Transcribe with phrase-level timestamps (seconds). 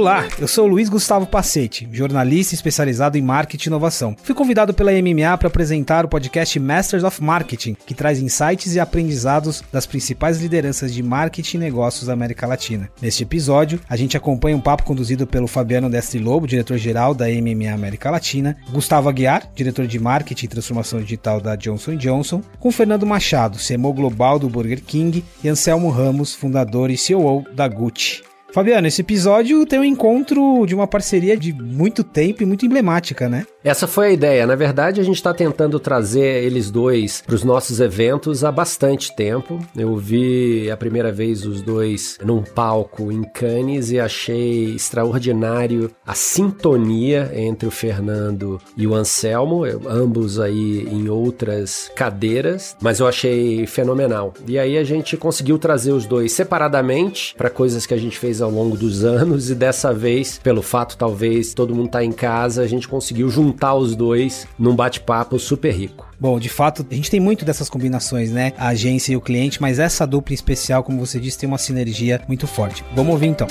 [0.00, 4.16] Olá, eu sou Luiz Gustavo Pacete, jornalista especializado em marketing e inovação.
[4.22, 8.80] Fui convidado pela MMA para apresentar o podcast Masters of Marketing, que traz insights e
[8.80, 12.88] aprendizados das principais lideranças de marketing e negócios da América Latina.
[12.98, 17.70] Neste episódio, a gente acompanha um papo conduzido pelo Fabiano Destre Lobo, diretor-geral da MMA
[17.70, 23.04] América Latina, Gustavo Aguiar, diretor de marketing e transformação digital da Johnson Johnson, com Fernando
[23.04, 28.29] Machado, CMO global do Burger King, e Anselmo Ramos, fundador e CEO da Gucci.
[28.52, 33.28] Fabiano, esse episódio tem um encontro de uma parceria de muito tempo e muito emblemática,
[33.28, 33.46] né?
[33.62, 34.46] Essa foi a ideia.
[34.46, 39.14] Na verdade, a gente está tentando trazer eles dois para os nossos eventos há bastante
[39.14, 39.60] tempo.
[39.76, 46.14] Eu vi a primeira vez os dois num palco em Cannes e achei extraordinário a
[46.14, 53.66] sintonia entre o Fernando e o Anselmo, ambos aí em outras cadeiras, mas eu achei
[53.66, 54.34] fenomenal.
[54.48, 58.39] E aí a gente conseguiu trazer os dois separadamente para coisas que a gente fez
[58.40, 62.62] ao longo dos anos e dessa vez, pelo fato talvez todo mundo tá em casa,
[62.62, 66.08] a gente conseguiu juntar os dois num bate-papo super rico.
[66.18, 68.52] Bom, de fato, a gente tem muito dessas combinações, né?
[68.58, 72.20] A agência e o cliente, mas essa dupla especial, como você disse, tem uma sinergia
[72.28, 72.84] muito forte.
[72.94, 73.46] Vamos ouvir então.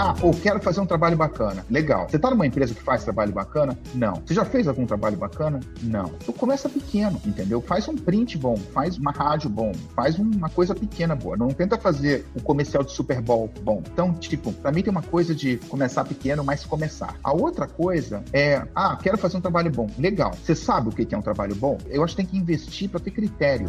[0.00, 1.66] Ah, ou quero fazer um trabalho bacana.
[1.68, 2.08] Legal.
[2.08, 3.76] Você está numa empresa que faz trabalho bacana?
[3.96, 4.22] Não.
[4.24, 5.58] Você já fez algum trabalho bacana?
[5.82, 6.12] Não.
[6.22, 7.60] Então começa pequeno, entendeu?
[7.60, 11.36] Faz um print bom, faz uma rádio bom, faz uma coisa pequena boa.
[11.36, 13.82] Não tenta fazer o um comercial de Super Bowl bom.
[13.92, 17.16] Então, tipo, para mim tem uma coisa de começar pequeno, mas começar.
[17.24, 19.90] A outra coisa é, ah, quero fazer um trabalho bom.
[19.98, 20.32] Legal.
[20.40, 21.76] Você sabe o que é um trabalho bom?
[21.88, 23.66] Eu acho que tem que investir para ter critério.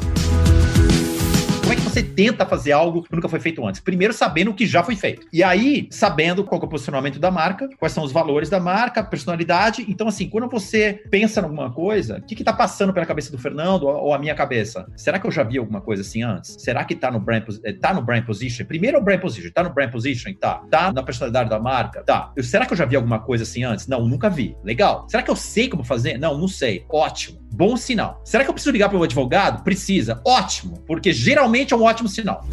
[1.69, 3.79] Como é que você tenta fazer algo que nunca foi feito antes?
[3.79, 5.27] Primeiro, sabendo o que já foi feito.
[5.31, 9.03] E aí, sabendo qual é o posicionamento da marca, quais são os valores da marca,
[9.03, 9.85] personalidade.
[9.87, 13.37] Então, assim, quando você pensa em alguma coisa, o que está passando pela cabeça do
[13.37, 14.91] Fernando ou a minha cabeça?
[14.95, 16.55] Será que eu já vi alguma coisa assim antes?
[16.57, 18.65] Será que está no brand, eh, tá no brand position?
[18.65, 19.51] Primeiro é o brand position.
[19.53, 20.33] Tá no brand position?
[20.33, 20.63] Tá.
[20.71, 22.01] Tá na personalidade da marca?
[22.03, 22.31] Tá.
[22.35, 23.85] Eu, será que eu já vi alguma coisa assim antes?
[23.85, 24.57] Não, nunca vi.
[24.63, 25.05] Legal.
[25.07, 26.17] Será que eu sei como fazer?
[26.17, 26.83] Não, não sei.
[26.89, 27.47] Ótimo.
[27.51, 28.21] Bom sinal.
[28.23, 29.63] Será que eu preciso ligar para o advogado?
[29.63, 30.19] Precisa.
[30.25, 30.83] Ótimo.
[30.87, 32.43] Porque geralmente realmente é um ótimo sinal.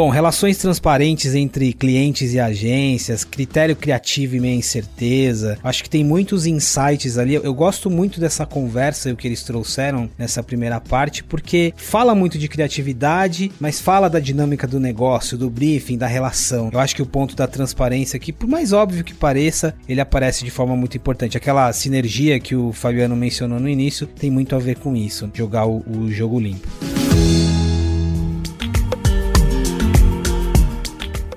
[0.00, 5.58] Bom, relações transparentes entre clientes e agências, critério criativo e meia incerteza.
[5.62, 7.34] Acho que tem muitos insights ali.
[7.34, 12.14] Eu gosto muito dessa conversa e o que eles trouxeram nessa primeira parte, porque fala
[12.14, 16.70] muito de criatividade, mas fala da dinâmica do negócio, do briefing, da relação.
[16.72, 20.46] Eu acho que o ponto da transparência aqui, por mais óbvio que pareça, ele aparece
[20.46, 21.36] de forma muito importante.
[21.36, 25.66] Aquela sinergia que o Fabiano mencionou no início tem muito a ver com isso, jogar
[25.66, 26.66] o, o jogo limpo.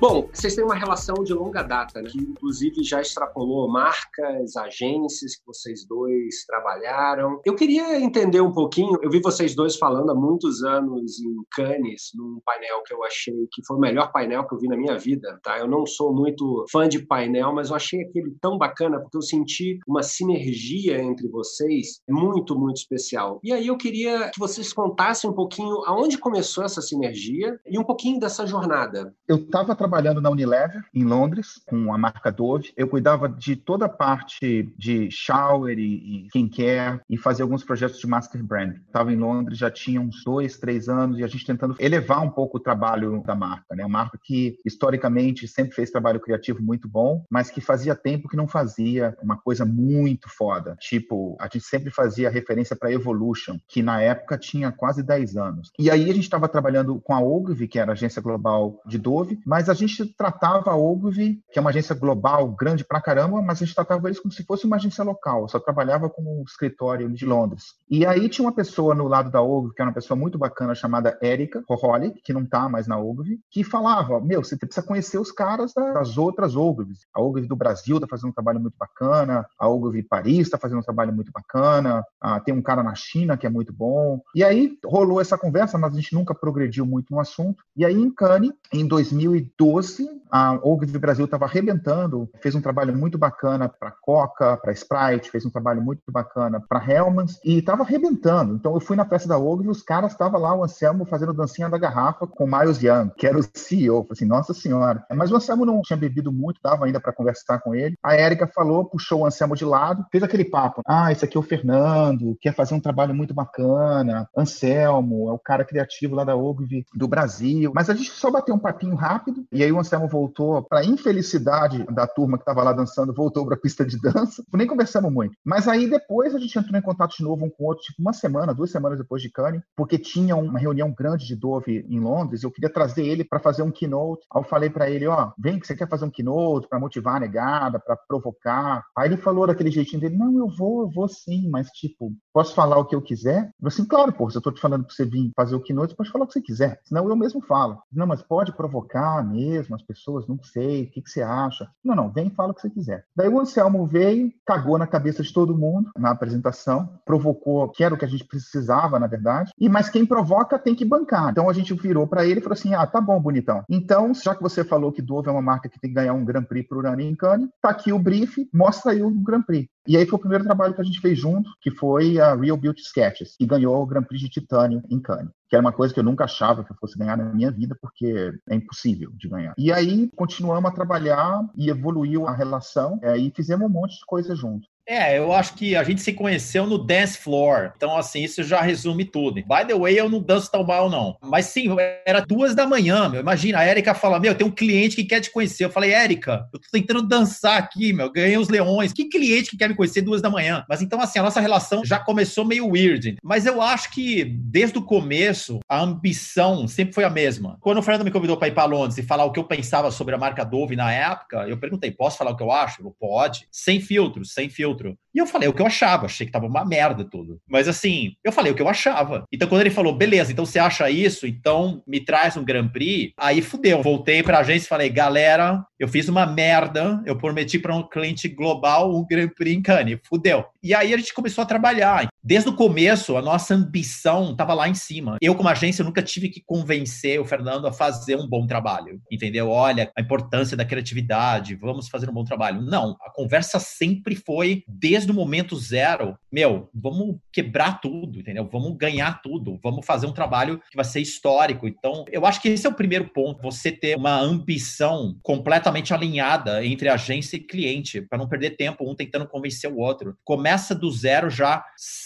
[0.06, 2.10] Bom, vocês têm uma relação de longa data, né?
[2.10, 7.40] que inclusive já extrapolou marcas, agências que vocês dois trabalharam.
[7.42, 12.10] Eu queria entender um pouquinho, eu vi vocês dois falando há muitos anos em Cannes,
[12.14, 14.98] num painel que eu achei que foi o melhor painel que eu vi na minha
[14.98, 15.58] vida, tá?
[15.58, 19.22] Eu não sou muito fã de painel, mas eu achei aquele tão bacana porque eu
[19.22, 23.40] senti uma sinergia entre vocês muito, muito especial.
[23.42, 27.84] E aí eu queria que vocês contassem um pouquinho aonde começou essa sinergia e um
[27.84, 29.14] pouquinho dessa jornada.
[29.26, 32.72] Eu estava trabalhando trabalhando na Unilever, em Londres, com a marca Dove.
[32.76, 38.00] Eu cuidava de toda a parte de shower e, e skincare e fazia alguns projetos
[38.00, 38.74] de master brand.
[38.86, 42.30] Estava em Londres já tinha uns dois, três anos e a gente tentando elevar um
[42.30, 43.76] pouco o trabalho da marca.
[43.76, 43.84] Né?
[43.84, 48.36] Uma marca que, historicamente, sempre fez trabalho criativo muito bom, mas que fazia tempo que
[48.36, 50.76] não fazia uma coisa muito foda.
[50.80, 55.70] Tipo, a gente sempre fazia referência para Evolution, que na época tinha quase 10 anos.
[55.78, 58.98] E aí a gente estava trabalhando com a Ogilvy, que era a agência global de
[58.98, 63.00] Dove, mas a gente gente tratava a Ogilvy, que é uma agência global grande pra
[63.00, 66.40] caramba, mas a gente tratava eles como se fosse uma agência local, só trabalhava como
[66.40, 67.74] um escritório de Londres.
[67.88, 70.74] E aí tinha uma pessoa no lado da Ogilvy, que era uma pessoa muito bacana,
[70.74, 75.18] chamada Erika Roholi, que não tá mais na Ogilvy, que falava, meu, você precisa conhecer
[75.18, 77.00] os caras das outras Ogilvys.
[77.14, 80.78] A Ogilvy do Brasil tá fazendo um trabalho muito bacana, a Ogilvy Paris tá fazendo
[80.78, 84.20] um trabalho muito bacana, ah, tem um cara na China que é muito bom.
[84.34, 87.62] E aí rolou essa conversa, mas a gente nunca progrediu muito no assunto.
[87.76, 92.96] E aí em Cannes, em 2012, 2012, a Ogilvy Brasil estava arrebentando, fez um trabalho
[92.96, 97.82] muito bacana para Coca, para Sprite, fez um trabalho muito bacana para Hellmann's e estava
[97.82, 98.54] arrebentando.
[98.54, 101.68] Então eu fui na festa da Ogilvy, os caras estavam lá, o Anselmo fazendo dancinha
[101.68, 104.02] da garrafa com o Miles Young, que era o CEO.
[104.02, 105.04] Falei assim, nossa senhora.
[105.14, 107.96] Mas o Anselmo não tinha bebido muito, dava ainda para conversar com ele.
[108.02, 110.82] A Érica falou, puxou o Anselmo de lado, fez aquele papo.
[110.84, 114.28] Ah, esse aqui é o Fernando, quer fazer um trabalho muito bacana.
[114.36, 117.70] Anselmo é o cara criativo lá da Ogilvy do Brasil.
[117.72, 121.84] Mas a gente só bateu um papinho rápido E aí o Anselmo voltou, para infelicidade
[121.84, 124.42] da turma que estava lá dançando, voltou para a pista de dança.
[124.52, 125.36] Nem conversamos muito.
[125.44, 128.02] Mas aí depois a gente entrou em contato de novo um com o outro, tipo
[128.02, 132.00] uma semana, duas semanas depois de Cannes, porque tinha uma reunião grande de Dove em
[132.00, 132.42] Londres.
[132.42, 134.26] Eu queria trazer ele para fazer um keynote.
[134.34, 137.14] Aí eu falei para ele, ó, vem que você quer fazer um keynote para motivar
[137.14, 138.84] a negada, para provocar.
[138.98, 142.56] Aí ele falou daquele jeitinho dele, não, eu vou, eu vou sim, mas tipo, posso
[142.56, 143.52] falar o que eu quiser?
[143.62, 145.92] Eu assim, claro, pô, se eu tô te falando para você vir fazer o keynote,
[145.92, 146.80] você pode falar o que você quiser.
[146.82, 147.78] Senão eu mesmo falo.
[147.92, 151.68] Não, mas pode provocar mesmo as pessoas, não sei, o que, que você acha?
[151.82, 153.04] Não, não, vem e fala o que você quiser.
[153.14, 157.94] Daí o Anselmo veio, cagou na cabeça de todo mundo na apresentação, provocou, que era
[157.94, 161.30] o que a gente precisava, na verdade, e mas quem provoca tem que bancar.
[161.30, 163.62] Então a gente virou para ele e falou assim: ah, tá bom, bonitão.
[163.68, 166.24] Então, já que você falou que Dove é uma marca que tem que ganhar um
[166.24, 169.68] Grand Prix ano em Cannes, tá aqui o brief, mostra aí o Grand Prix.
[169.86, 172.56] E aí foi o primeiro trabalho que a gente fez junto, que foi a Real
[172.56, 175.94] Beauty Sketches, que ganhou o Grand Prix de Titânio em Cannes que era uma coisa
[175.94, 179.28] que eu nunca achava que eu fosse ganhar na minha vida, porque é impossível de
[179.28, 179.54] ganhar.
[179.56, 184.04] E aí continuamos a trabalhar e evoluiu a relação é, e fizemos um monte de
[184.04, 184.66] coisa junto.
[184.86, 187.72] É, eu acho que a gente se conheceu no dance floor.
[187.76, 189.36] Então, assim, isso já resume tudo.
[189.36, 191.16] By the way, eu não danço tão mal, não.
[191.22, 191.74] Mas sim,
[192.06, 193.20] era duas da manhã, meu.
[193.20, 195.64] Imagina, a Erika fala: Meu, tem um cliente que quer te conhecer.
[195.64, 198.12] Eu falei, Erika, eu tô tentando dançar aqui, meu.
[198.12, 198.92] Ganhei os leões.
[198.92, 200.64] Que cliente que quer me conhecer duas da manhã?
[200.68, 203.16] Mas então, assim, a nossa relação já começou meio weird.
[203.22, 207.56] Mas eu acho que desde o começo, a ambição sempre foi a mesma.
[207.60, 209.90] Quando o Fernando me convidou para ir para Londres e falar o que eu pensava
[209.90, 212.82] sobre a marca Dove na época, eu perguntei: Posso falar o que eu acho?
[212.82, 213.46] Eu, Pode.
[213.50, 214.96] Sem filtros, sem filtro filtro.
[215.14, 217.40] E eu falei o que eu achava, achei que tava uma merda tudo.
[217.48, 219.24] Mas assim, eu falei o que eu achava.
[219.32, 223.12] Então quando ele falou, beleza, então você acha isso, então me traz um Grand Prix,
[223.16, 223.82] aí fudeu.
[223.82, 228.28] Voltei pra agência e falei, galera, eu fiz uma merda, eu prometi para um cliente
[228.28, 230.44] global um Grand Prix em Cannes, fudeu.
[230.62, 232.08] E aí a gente começou a trabalhar.
[232.26, 235.18] Desde o começo, a nossa ambição estava lá em cima.
[235.20, 238.98] Eu, como agência, nunca tive que convencer o Fernando a fazer um bom trabalho.
[239.12, 239.50] Entendeu?
[239.50, 242.62] Olha, a importância da criatividade, vamos fazer um bom trabalho.
[242.62, 248.48] Não, a conversa sempre foi, desde o momento zero, meu, vamos quebrar tudo, entendeu?
[248.50, 251.68] Vamos ganhar tudo, vamos fazer um trabalho que vai ser histórico.
[251.68, 256.64] Então, eu acho que esse é o primeiro ponto, você ter uma ambição completamente alinhada
[256.64, 260.16] entre agência e cliente, para não perder tempo um tentando convencer o outro.
[260.24, 261.62] Começa do zero já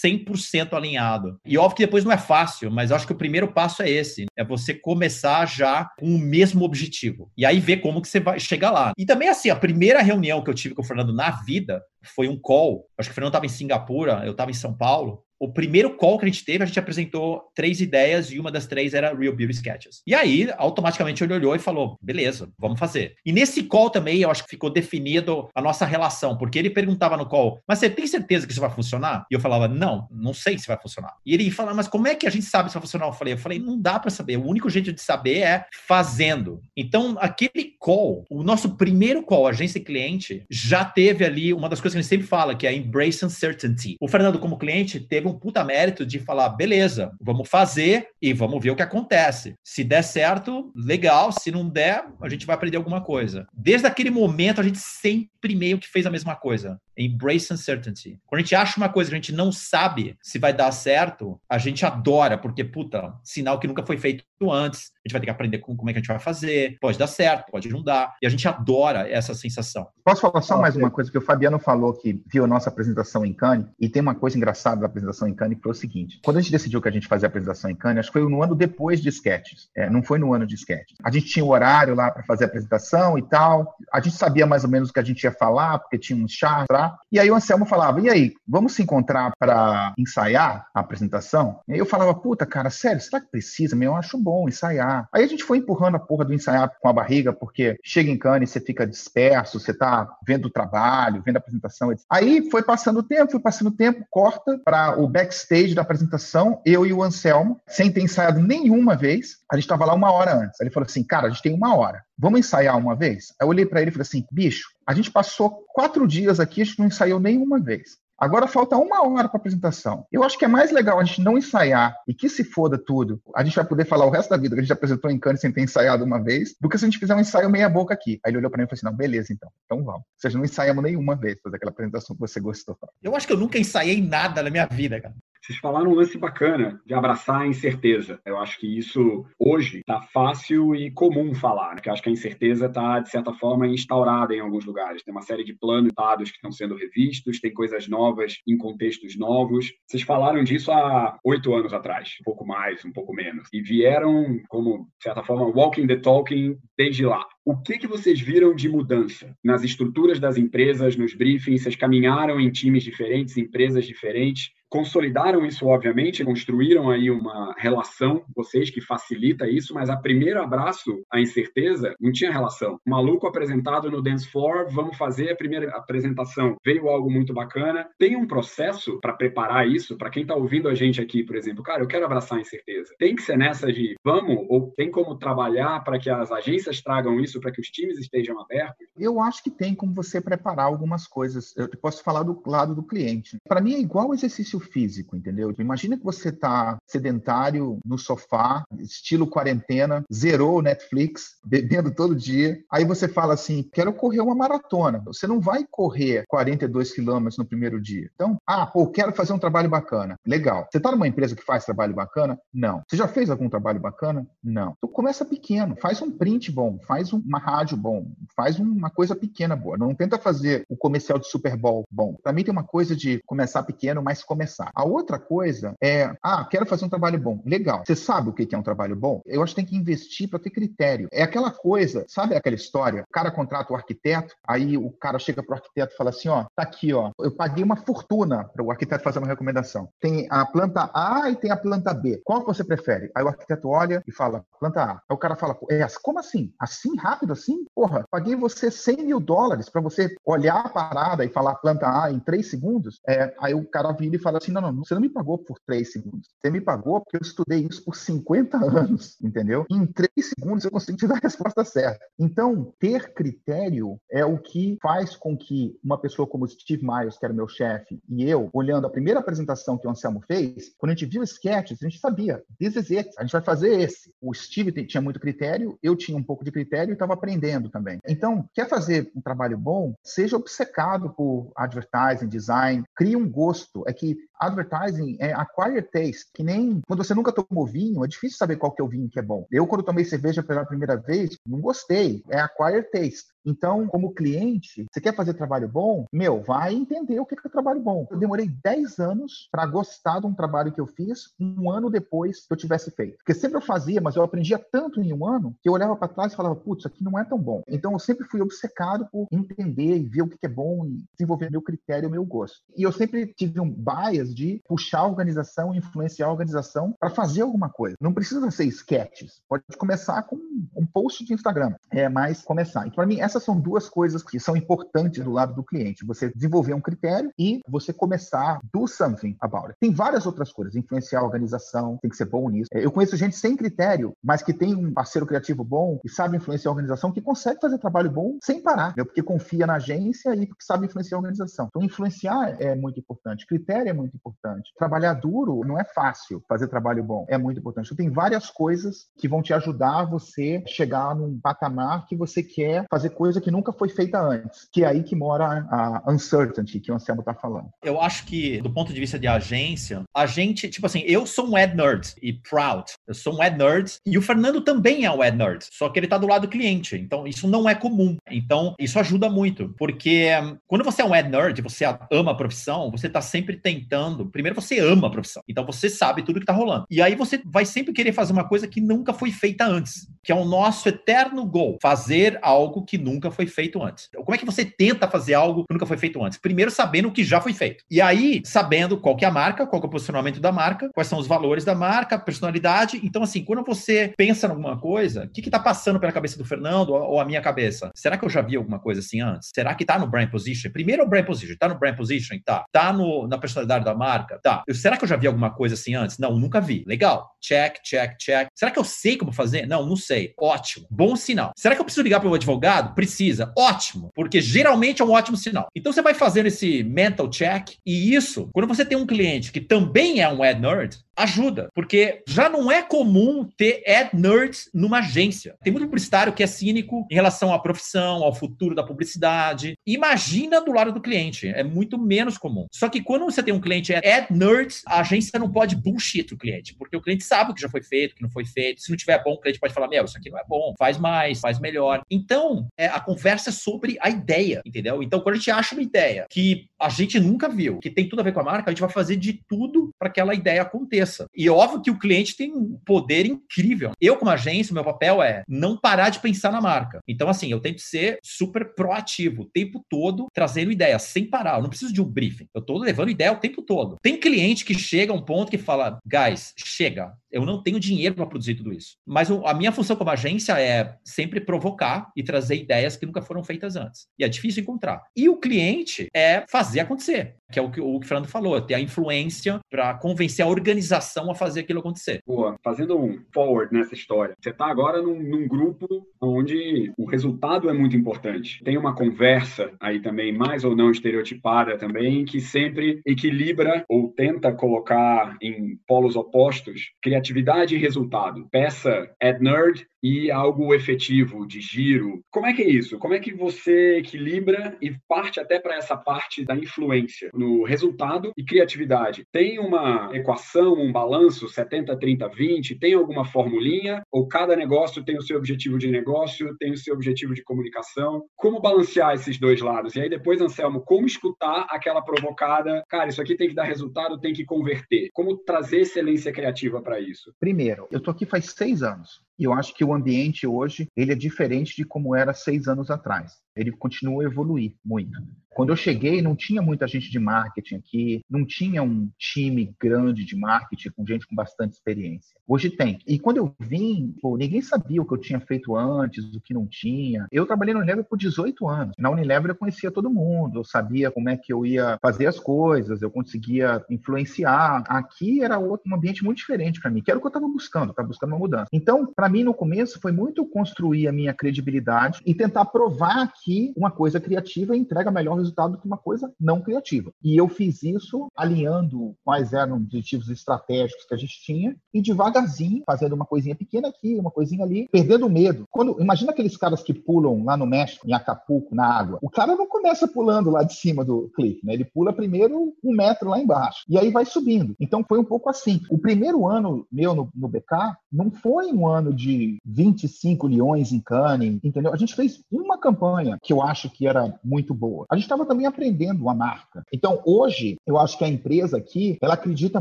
[0.08, 1.38] 100% alinhado.
[1.44, 4.26] E óbvio que depois não é fácil, mas acho que o primeiro passo é esse,
[4.36, 7.30] é você começar já com o mesmo objetivo.
[7.36, 8.92] E aí ver como que você vai chegar lá.
[8.96, 12.28] E também assim, a primeira reunião que eu tive com o Fernando na vida foi
[12.28, 12.86] um call.
[12.96, 16.18] Acho que o Fernando estava em Singapura, eu estava em São Paulo o primeiro call
[16.18, 19.34] que a gente teve, a gente apresentou três ideias e uma das três era Real
[19.34, 20.02] Beauty Sketches.
[20.06, 23.14] E aí, automaticamente, ele olhou e falou: beleza, vamos fazer.
[23.24, 27.16] E nesse call também, eu acho que ficou definido a nossa relação, porque ele perguntava
[27.16, 29.26] no call: mas você tem certeza que isso vai funcionar?
[29.30, 31.14] E eu falava: não, não sei se vai funcionar.
[31.24, 33.06] E ele falava: mas como é que a gente sabe se vai funcionar?
[33.06, 34.36] Eu falei: eu falei, não dá para saber.
[34.36, 36.60] O único jeito de saber é fazendo.
[36.76, 41.80] Então, aquele call, o nosso primeiro call, agência e cliente, já teve ali uma das
[41.80, 43.96] coisas que a gente sempre fala, que é embrace uncertainty.
[44.00, 48.62] O Fernando, como cliente, teve um puta mérito de falar, beleza, vamos fazer e vamos
[48.62, 49.54] ver o que acontece.
[49.62, 51.30] Se der certo, legal.
[51.32, 53.46] Se não der, a gente vai aprender alguma coisa.
[53.52, 56.80] Desde aquele momento, a gente sempre meio que fez a mesma coisa.
[56.96, 58.18] Embrace uncertainty.
[58.26, 61.40] Quando a gente acha uma coisa que a gente não sabe se vai dar certo,
[61.48, 64.90] a gente adora, porque, puta, sinal que nunca foi feito antes.
[65.04, 66.76] A gente vai ter que aprender com, como é que a gente vai fazer.
[66.80, 68.16] Pode dar certo, pode não dar.
[68.20, 69.88] E a gente adora essa sensação.
[70.04, 73.24] Posso falar só mais uma coisa que o Fabiano falou que viu a nossa apresentação
[73.24, 73.66] em Cannes?
[73.80, 76.52] E tem uma coisa engraçada da apresentação em Cannes foi o seguinte: quando a gente
[76.52, 79.00] decidiu que a gente fazia a apresentação em Cannes, acho que foi no ano depois
[79.00, 79.68] de sketches.
[79.76, 80.98] É, não foi no ano de sketches.
[81.02, 83.76] A gente tinha o horário lá para fazer a apresentação e tal.
[83.92, 86.28] A gente sabia mais ou menos o que a gente ia falar, porque tinha um
[86.28, 86.98] chá lá.
[87.10, 91.60] E aí o Anselmo falava: e aí, vamos se encontrar para ensaiar a apresentação?
[91.66, 93.74] E aí eu falava: puta, cara, sério, será que precisa?
[93.74, 95.08] Meu, eu acho bom ensaiar.
[95.12, 98.18] Aí a gente foi empurrando a porra do ensaiar com a barriga, porque chega em
[98.18, 101.92] Cannes, você fica disperso, você tá vendo o trabalho, vendo a apresentação.
[102.10, 106.60] Aí foi passando o tempo, foi passando o tempo, corta para o backstage da apresentação,
[106.64, 109.38] eu e o Anselmo, sem ter ensaiado nenhuma vez.
[109.50, 110.60] A gente estava lá uma hora antes.
[110.60, 112.02] Ele falou assim: cara, a gente tem uma hora.
[112.16, 113.32] Vamos ensaiar uma vez?
[113.40, 116.62] Aí eu olhei para ele e falei assim: bicho, a gente passou quatro dias aqui,
[116.62, 117.98] a gente não ensaiou nenhuma vez.
[118.18, 120.04] Agora falta uma hora para apresentação.
[120.10, 123.22] Eu acho que é mais legal a gente não ensaiar e que se foda tudo.
[123.34, 125.40] A gente vai poder falar o resto da vida que a gente apresentou em Cannes
[125.40, 127.94] sem ter ensaiado uma vez, do que se a gente fizer um ensaio meia boca
[127.94, 128.18] aqui.
[128.24, 129.48] Aí ele olhou para mim e falou assim: não, beleza, então.
[129.64, 130.00] Então vamos.
[130.00, 132.76] Ou seja, não ensaiamos nenhuma vez fazer aquela apresentação que você gostou.
[133.00, 135.14] Eu acho que eu nunca ensaiei nada na minha vida, cara.
[135.40, 138.20] Vocês falaram um lance bacana de abraçar a incerteza.
[138.24, 141.82] Eu acho que isso hoje está fácil e comum falar, né?
[141.86, 145.02] acho que a incerteza está, de certa forma, instaurada em alguns lugares.
[145.02, 149.16] Tem uma série de planos dados que estão sendo revistos, tem coisas novas em contextos
[149.16, 149.72] novos.
[149.86, 154.40] Vocês falaram disso há oito anos atrás, um pouco mais, um pouco menos, e vieram,
[154.48, 157.26] como, de certa forma, walking the talking desde lá.
[157.44, 161.62] O que, que vocês viram de mudança nas estruturas das empresas, nos briefings?
[161.62, 168.70] Vocês caminharam em times diferentes, empresas diferentes consolidaram isso, obviamente, construíram aí uma relação, vocês
[168.70, 172.78] que facilita isso, mas a primeiro abraço à incerteza não tinha relação.
[172.86, 176.56] Maluco apresentado no Dance Floor, vamos fazer a primeira apresentação.
[176.64, 177.88] Veio algo muito bacana.
[177.98, 181.62] Tem um processo para preparar isso, para quem está ouvindo a gente aqui, por exemplo,
[181.62, 182.94] cara, eu quero abraçar a incerteza.
[182.98, 187.20] Tem que ser nessa de vamos, ou tem como trabalhar para que as agências tragam
[187.20, 188.86] isso, para que os times estejam abertos?
[188.98, 191.56] Eu acho que tem como você preparar algumas coisas.
[191.56, 193.38] Eu posso falar do lado do cliente.
[193.48, 195.54] Para mim é igual o exercício exercício físico, entendeu?
[195.58, 202.58] Imagina que você está sedentário no sofá, estilo quarentena, zerou o Netflix, bebendo todo dia.
[202.70, 205.02] Aí você fala assim: quero correr uma maratona.
[205.06, 208.10] Você não vai correr 42 quilômetros no primeiro dia.
[208.14, 210.16] Então, ah, pô, quero fazer um trabalho bacana.
[210.26, 210.66] Legal.
[210.70, 212.38] Você está numa empresa que faz trabalho bacana?
[212.52, 212.82] Não.
[212.88, 214.26] Você já fez algum trabalho bacana?
[214.42, 214.74] Não.
[214.78, 219.54] Então começa pequeno, faz um print bom, faz uma rádio bom, faz uma coisa pequena
[219.54, 219.78] boa.
[219.78, 222.16] Não tenta fazer o comercial de Super Bowl bom.
[222.22, 224.70] Para mim tem uma coisa de começar pequeno, mas começar começar.
[224.74, 227.42] A outra coisa é, ah, quero fazer um trabalho bom.
[227.44, 227.82] Legal.
[227.86, 229.20] Você sabe o que é um trabalho bom?
[229.26, 231.08] Eu acho que tem que investir para ter critério.
[231.12, 233.02] É aquela coisa, sabe aquela história?
[233.02, 236.44] O cara contrata o arquiteto, aí o cara chega pro arquiteto e fala assim, ó,
[236.56, 239.88] tá aqui, ó, eu paguei uma fortuna para o arquiteto fazer uma recomendação.
[240.00, 242.20] Tem a planta A e tem a planta B.
[242.24, 243.10] Qual que você prefere?
[243.14, 244.92] Aí o arquiteto olha e fala, planta A.
[244.92, 246.52] Aí o cara fala, é, como assim?
[246.58, 247.66] Assim, rápido assim?
[247.74, 252.10] Porra, paguei você 100 mil dólares para você olhar a parada e falar planta A
[252.10, 253.00] em 3 segundos.
[253.06, 255.58] É, aí o cara vira e fala assim: não, não, você não me pagou por
[255.66, 256.28] três segundos.
[256.40, 259.66] Você me pagou porque eu estudei isso por 50 anos, entendeu?
[259.70, 262.04] Em três segundos eu consigo te dar a resposta certa.
[262.18, 267.24] Então, ter critério é o que faz com que uma pessoa como Steve Myers, que
[267.24, 270.94] era meu chefe, e eu, olhando a primeira apresentação que o Anselmo fez, quando a
[270.94, 274.12] gente viu sketches, a gente sabia, this is it, a gente vai fazer esse.
[274.20, 277.98] O Steve tinha muito critério, eu tinha um pouco de critério e estava aprendendo também.
[278.06, 279.94] Então, quer fazer um trabalho bom?
[280.02, 283.84] Seja obcecado por advertising, design, crie um gosto.
[283.86, 288.38] É que advertising é acquired taste, que nem quando você nunca tomou vinho, é difícil
[288.38, 289.46] saber qual que é o vinho que é bom.
[289.50, 292.22] Eu, quando tomei cerveja pela primeira vez, não gostei.
[292.28, 293.28] É acquired taste.
[293.48, 296.06] Então, como cliente, você quer fazer trabalho bom?
[296.12, 298.06] Meu, vai entender o que é trabalho bom.
[298.10, 302.46] Eu demorei 10 anos para gostar de um trabalho que eu fiz um ano depois
[302.46, 303.16] que eu tivesse feito.
[303.16, 306.08] Porque sempre eu fazia, mas eu aprendia tanto em um ano que eu olhava para
[306.08, 307.62] trás e falava, putz, isso aqui não é tão bom.
[307.66, 311.50] Então, eu sempre fui obcecado por entender e ver o que é bom e desenvolver
[311.50, 312.58] meu critério, meu gosto.
[312.76, 317.40] E eu sempre tive um bias de puxar a organização, influenciar a organização para fazer
[317.40, 317.96] alguma coisa.
[317.98, 319.40] Não precisa ser sketches.
[319.48, 320.36] Pode começar com
[320.76, 321.74] um post de Instagram.
[321.90, 322.86] É mais começar.
[322.86, 326.04] E para mim, essa essas são duas coisas que são importantes do lado do cliente.
[326.04, 329.76] Você desenvolver um critério e você começar do something about it.
[329.80, 330.74] Tem várias outras coisas.
[330.74, 332.68] Influenciar a organização, tem que ser bom nisso.
[332.72, 336.36] É, eu conheço gente sem critério, mas que tem um parceiro criativo bom e sabe
[336.36, 339.04] influenciar a organização, que consegue fazer trabalho bom sem parar, né?
[339.04, 341.66] porque confia na agência e porque sabe influenciar a organização.
[341.68, 343.46] Então, influenciar é muito importante.
[343.46, 344.72] Critério é muito importante.
[344.76, 347.24] Trabalhar duro não é fácil fazer trabalho bom.
[347.28, 347.86] É muito importante.
[347.86, 352.42] Então, tem várias coisas que vão te ajudar a você chegar num patamar que você
[352.42, 356.02] quer fazer coisas coisa que nunca foi feita antes, que é aí que mora a
[356.10, 357.68] uncertainty que o Anselmo está falando.
[357.84, 361.46] Eu acho que, do ponto de vista de agência, a gente, tipo assim, eu sou
[361.46, 362.90] um ad nerd e proud.
[363.06, 365.98] Eu sou um ad nerd e o Fernando também é um ad nerd, só que
[365.98, 366.96] ele está do lado do cliente.
[366.96, 368.16] Então, isso não é comum.
[368.30, 372.34] Então, isso ajuda muito, porque hum, quando você é um ad nerd, você ama a
[372.34, 374.24] profissão, você está sempre tentando.
[374.30, 376.86] Primeiro, você ama a profissão, então você sabe tudo que está rolando.
[376.90, 380.32] E aí você vai sempre querer fazer uma coisa que nunca foi feita antes, que
[380.32, 384.08] é o nosso eterno goal, fazer algo que nunca foi feito antes.
[384.14, 386.38] Como é que você tenta fazer algo que nunca foi feito antes?
[386.38, 387.84] Primeiro sabendo o que já foi feito.
[387.90, 390.90] E aí, sabendo qual que é a marca, qual que é o posicionamento da marca,
[390.94, 393.00] quais são os valores da marca, personalidade.
[393.02, 396.44] Então, assim, quando você pensa em alguma coisa, o que está passando pela cabeça do
[396.44, 397.90] Fernando ou a minha cabeça?
[397.94, 399.50] Será que eu já vi alguma coisa assim antes?
[399.54, 400.70] Será que está no brand position?
[400.70, 401.52] Primeiro é o brand position.
[401.52, 402.38] Está no brand position?
[402.44, 402.64] Tá.
[402.72, 404.38] Tá no, na personalidade da marca?
[404.42, 404.62] Tá.
[404.66, 406.18] Eu, será que eu já vi alguma coisa assim antes?
[406.18, 406.84] Não, nunca vi.
[406.86, 407.30] Legal.
[407.40, 408.48] Check, check, check.
[408.54, 409.66] Será que eu sei como fazer?
[409.66, 410.07] Não, não sei.
[410.38, 410.86] Ótimo.
[410.90, 411.52] Bom sinal.
[411.56, 412.94] Será que eu preciso ligar para o advogado?
[412.94, 413.52] Precisa.
[413.56, 415.68] Ótimo, porque geralmente é um ótimo sinal.
[415.74, 419.60] Então você vai fazendo esse mental check e isso, quando você tem um cliente que
[419.60, 424.98] também é um ad nerd, ajuda, porque já não é comum ter ad nerds numa
[424.98, 425.56] agência.
[425.62, 429.74] Tem muito publicitário que é cínico em relação à profissão, ao futuro da publicidade.
[429.86, 432.66] Imagina do lado do cliente, é muito menos comum.
[432.70, 436.38] Só que quando você tem um cliente ad nerds, a agência não pode bullshit o
[436.38, 438.82] cliente, porque o cliente sabe o que já foi feito, o que não foi feito.
[438.82, 440.98] Se não tiver bom, o cliente pode falar: Meu, isso aqui não é bom, faz
[440.98, 442.02] mais, faz melhor.
[442.10, 445.02] Então, é, a conversa é sobre a ideia, entendeu?
[445.02, 448.20] Então, quando a gente acha uma ideia que a gente nunca viu, que tem tudo
[448.20, 450.62] a ver com a marca, a gente vai fazer de tudo para que aquela ideia
[450.62, 451.07] aconteça.
[451.34, 453.92] E óbvio que o cliente tem um poder incrível.
[454.00, 457.00] Eu, como agência, meu papel é não parar de pensar na marca.
[457.06, 461.56] Então, assim, eu tento ser super proativo o tempo todo, trazendo ideias, sem parar.
[461.56, 462.46] Eu não preciso de um briefing.
[462.54, 463.96] Eu tô levando ideia o tempo todo.
[464.02, 468.14] Tem cliente que chega a um ponto que fala, guys, chega, eu não tenho dinheiro
[468.14, 468.96] para produzir tudo isso.
[469.06, 473.44] Mas a minha função como agência é sempre provocar e trazer ideias que nunca foram
[473.44, 474.06] feitas antes.
[474.18, 475.02] E é difícil encontrar.
[475.14, 478.80] E o cliente é fazer acontecer, que é o que o, Fernando falou, ter a
[478.80, 482.22] influência para convencer a organização a fazer aquilo acontecer.
[482.26, 482.56] Boa.
[482.62, 487.72] Fazendo um forward nessa história, você está agora num, num grupo onde o resultado é
[487.72, 488.62] muito importante.
[488.64, 494.52] Tem uma conversa aí também, mais ou não estereotipada também, que sempre equilibra ou tenta
[494.52, 498.46] colocar em polos opostos criatividade e resultado.
[498.50, 502.22] Peça at nerd e algo efetivo, de giro.
[502.30, 502.98] Como é que é isso?
[502.98, 508.32] Como é que você equilibra e parte até para essa parte da influência no resultado
[508.36, 509.24] e criatividade?
[509.32, 512.78] Tem uma equação, um balanço 70, 30, 20?
[512.78, 514.02] Tem alguma formulinha?
[514.10, 518.24] Ou cada negócio tem o seu objetivo de negócio, tem o seu objetivo de comunicação?
[518.36, 519.94] Como balancear esses dois lados?
[519.94, 522.82] E aí depois, Anselmo, como escutar aquela provocada?
[522.88, 525.10] Cara, isso aqui tem que dar resultado, tem que converter.
[525.12, 527.32] Como trazer excelência criativa para isso?
[527.38, 529.20] Primeiro, eu tô aqui faz seis anos.
[529.38, 532.90] E eu acho que o ambiente hoje ele é diferente de como era seis anos
[532.90, 533.34] atrás.
[533.54, 535.16] Ele continua a evoluir muito.
[535.58, 540.24] Quando eu cheguei, não tinha muita gente de marketing aqui, não tinha um time grande
[540.24, 542.36] de marketing com gente com bastante experiência.
[542.46, 543.00] Hoje tem.
[543.04, 546.54] E quando eu vim, pô, ninguém sabia o que eu tinha feito antes, o que
[546.54, 547.26] não tinha.
[547.32, 548.94] Eu trabalhei na Unilever por 18 anos.
[548.96, 552.38] Na Unilever eu conhecia todo mundo, eu sabia como é que eu ia fazer as
[552.38, 554.84] coisas, eu conseguia influenciar.
[554.86, 557.48] Aqui era outro, um ambiente muito diferente para mim, que era o que eu estava
[557.48, 558.68] buscando, estava buscando uma mudança.
[558.72, 563.72] Então, para mim, no começo, foi muito construir a minha credibilidade e tentar provar que
[563.76, 567.10] uma coisa criativa entrega melhor resultado resultado do que uma coisa não criativa.
[567.22, 572.00] E eu fiz isso alinhando quais eram os objetivos estratégicos que a gente tinha e
[572.00, 575.64] devagarzinho, fazendo uma coisinha pequena aqui, uma coisinha ali, perdendo medo.
[575.70, 579.18] Quando Imagina aqueles caras que pulam lá no México, em Acapulco, na água.
[579.22, 581.74] O cara não começa pulando lá de cima do clique, né?
[581.74, 584.74] Ele pula primeiro um metro lá embaixo e aí vai subindo.
[584.80, 585.80] Então foi um pouco assim.
[585.90, 591.00] O primeiro ano meu no, no BK não foi um ano de 25 leões em
[591.00, 591.92] Cannes, entendeu?
[591.92, 595.06] A gente fez uma campanha que eu acho que era muito boa.
[595.10, 596.82] A gente estava também aprendendo a marca.
[596.92, 599.80] Então, hoje, eu acho que a empresa aqui, ela acredita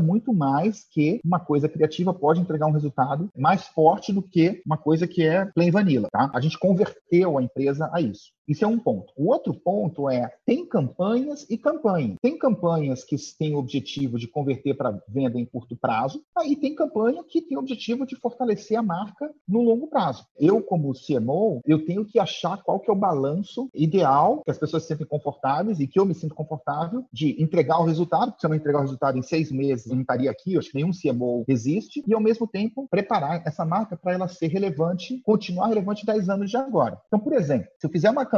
[0.00, 4.76] muito mais que uma coisa criativa pode entregar um resultado mais forte do que uma
[4.76, 6.30] coisa que é plain vanilla, tá?
[6.34, 8.37] A gente converteu a empresa a isso.
[8.48, 9.12] Isso é um ponto.
[9.14, 12.16] O outro ponto é: tem campanhas e campanhas.
[12.22, 16.74] Tem campanhas que têm o objetivo de converter para venda em curto prazo, aí tem
[16.74, 20.24] campanha que tem o objetivo de fortalecer a marca no longo prazo.
[20.38, 24.58] Eu, como CMO, eu tenho que achar qual que é o balanço ideal, que as
[24.58, 28.40] pessoas se sentem confortáveis e que eu me sinto confortável de entregar o resultado, porque
[28.40, 30.70] se eu não entregar o resultado em seis meses, eu não estaria aqui, eu acho
[30.70, 35.20] que nenhum CMO resiste, e ao mesmo tempo preparar essa marca para ela ser relevante,
[35.22, 36.98] continuar relevante 10 anos de agora.
[37.06, 38.37] Então, por exemplo, se eu fizer uma campanha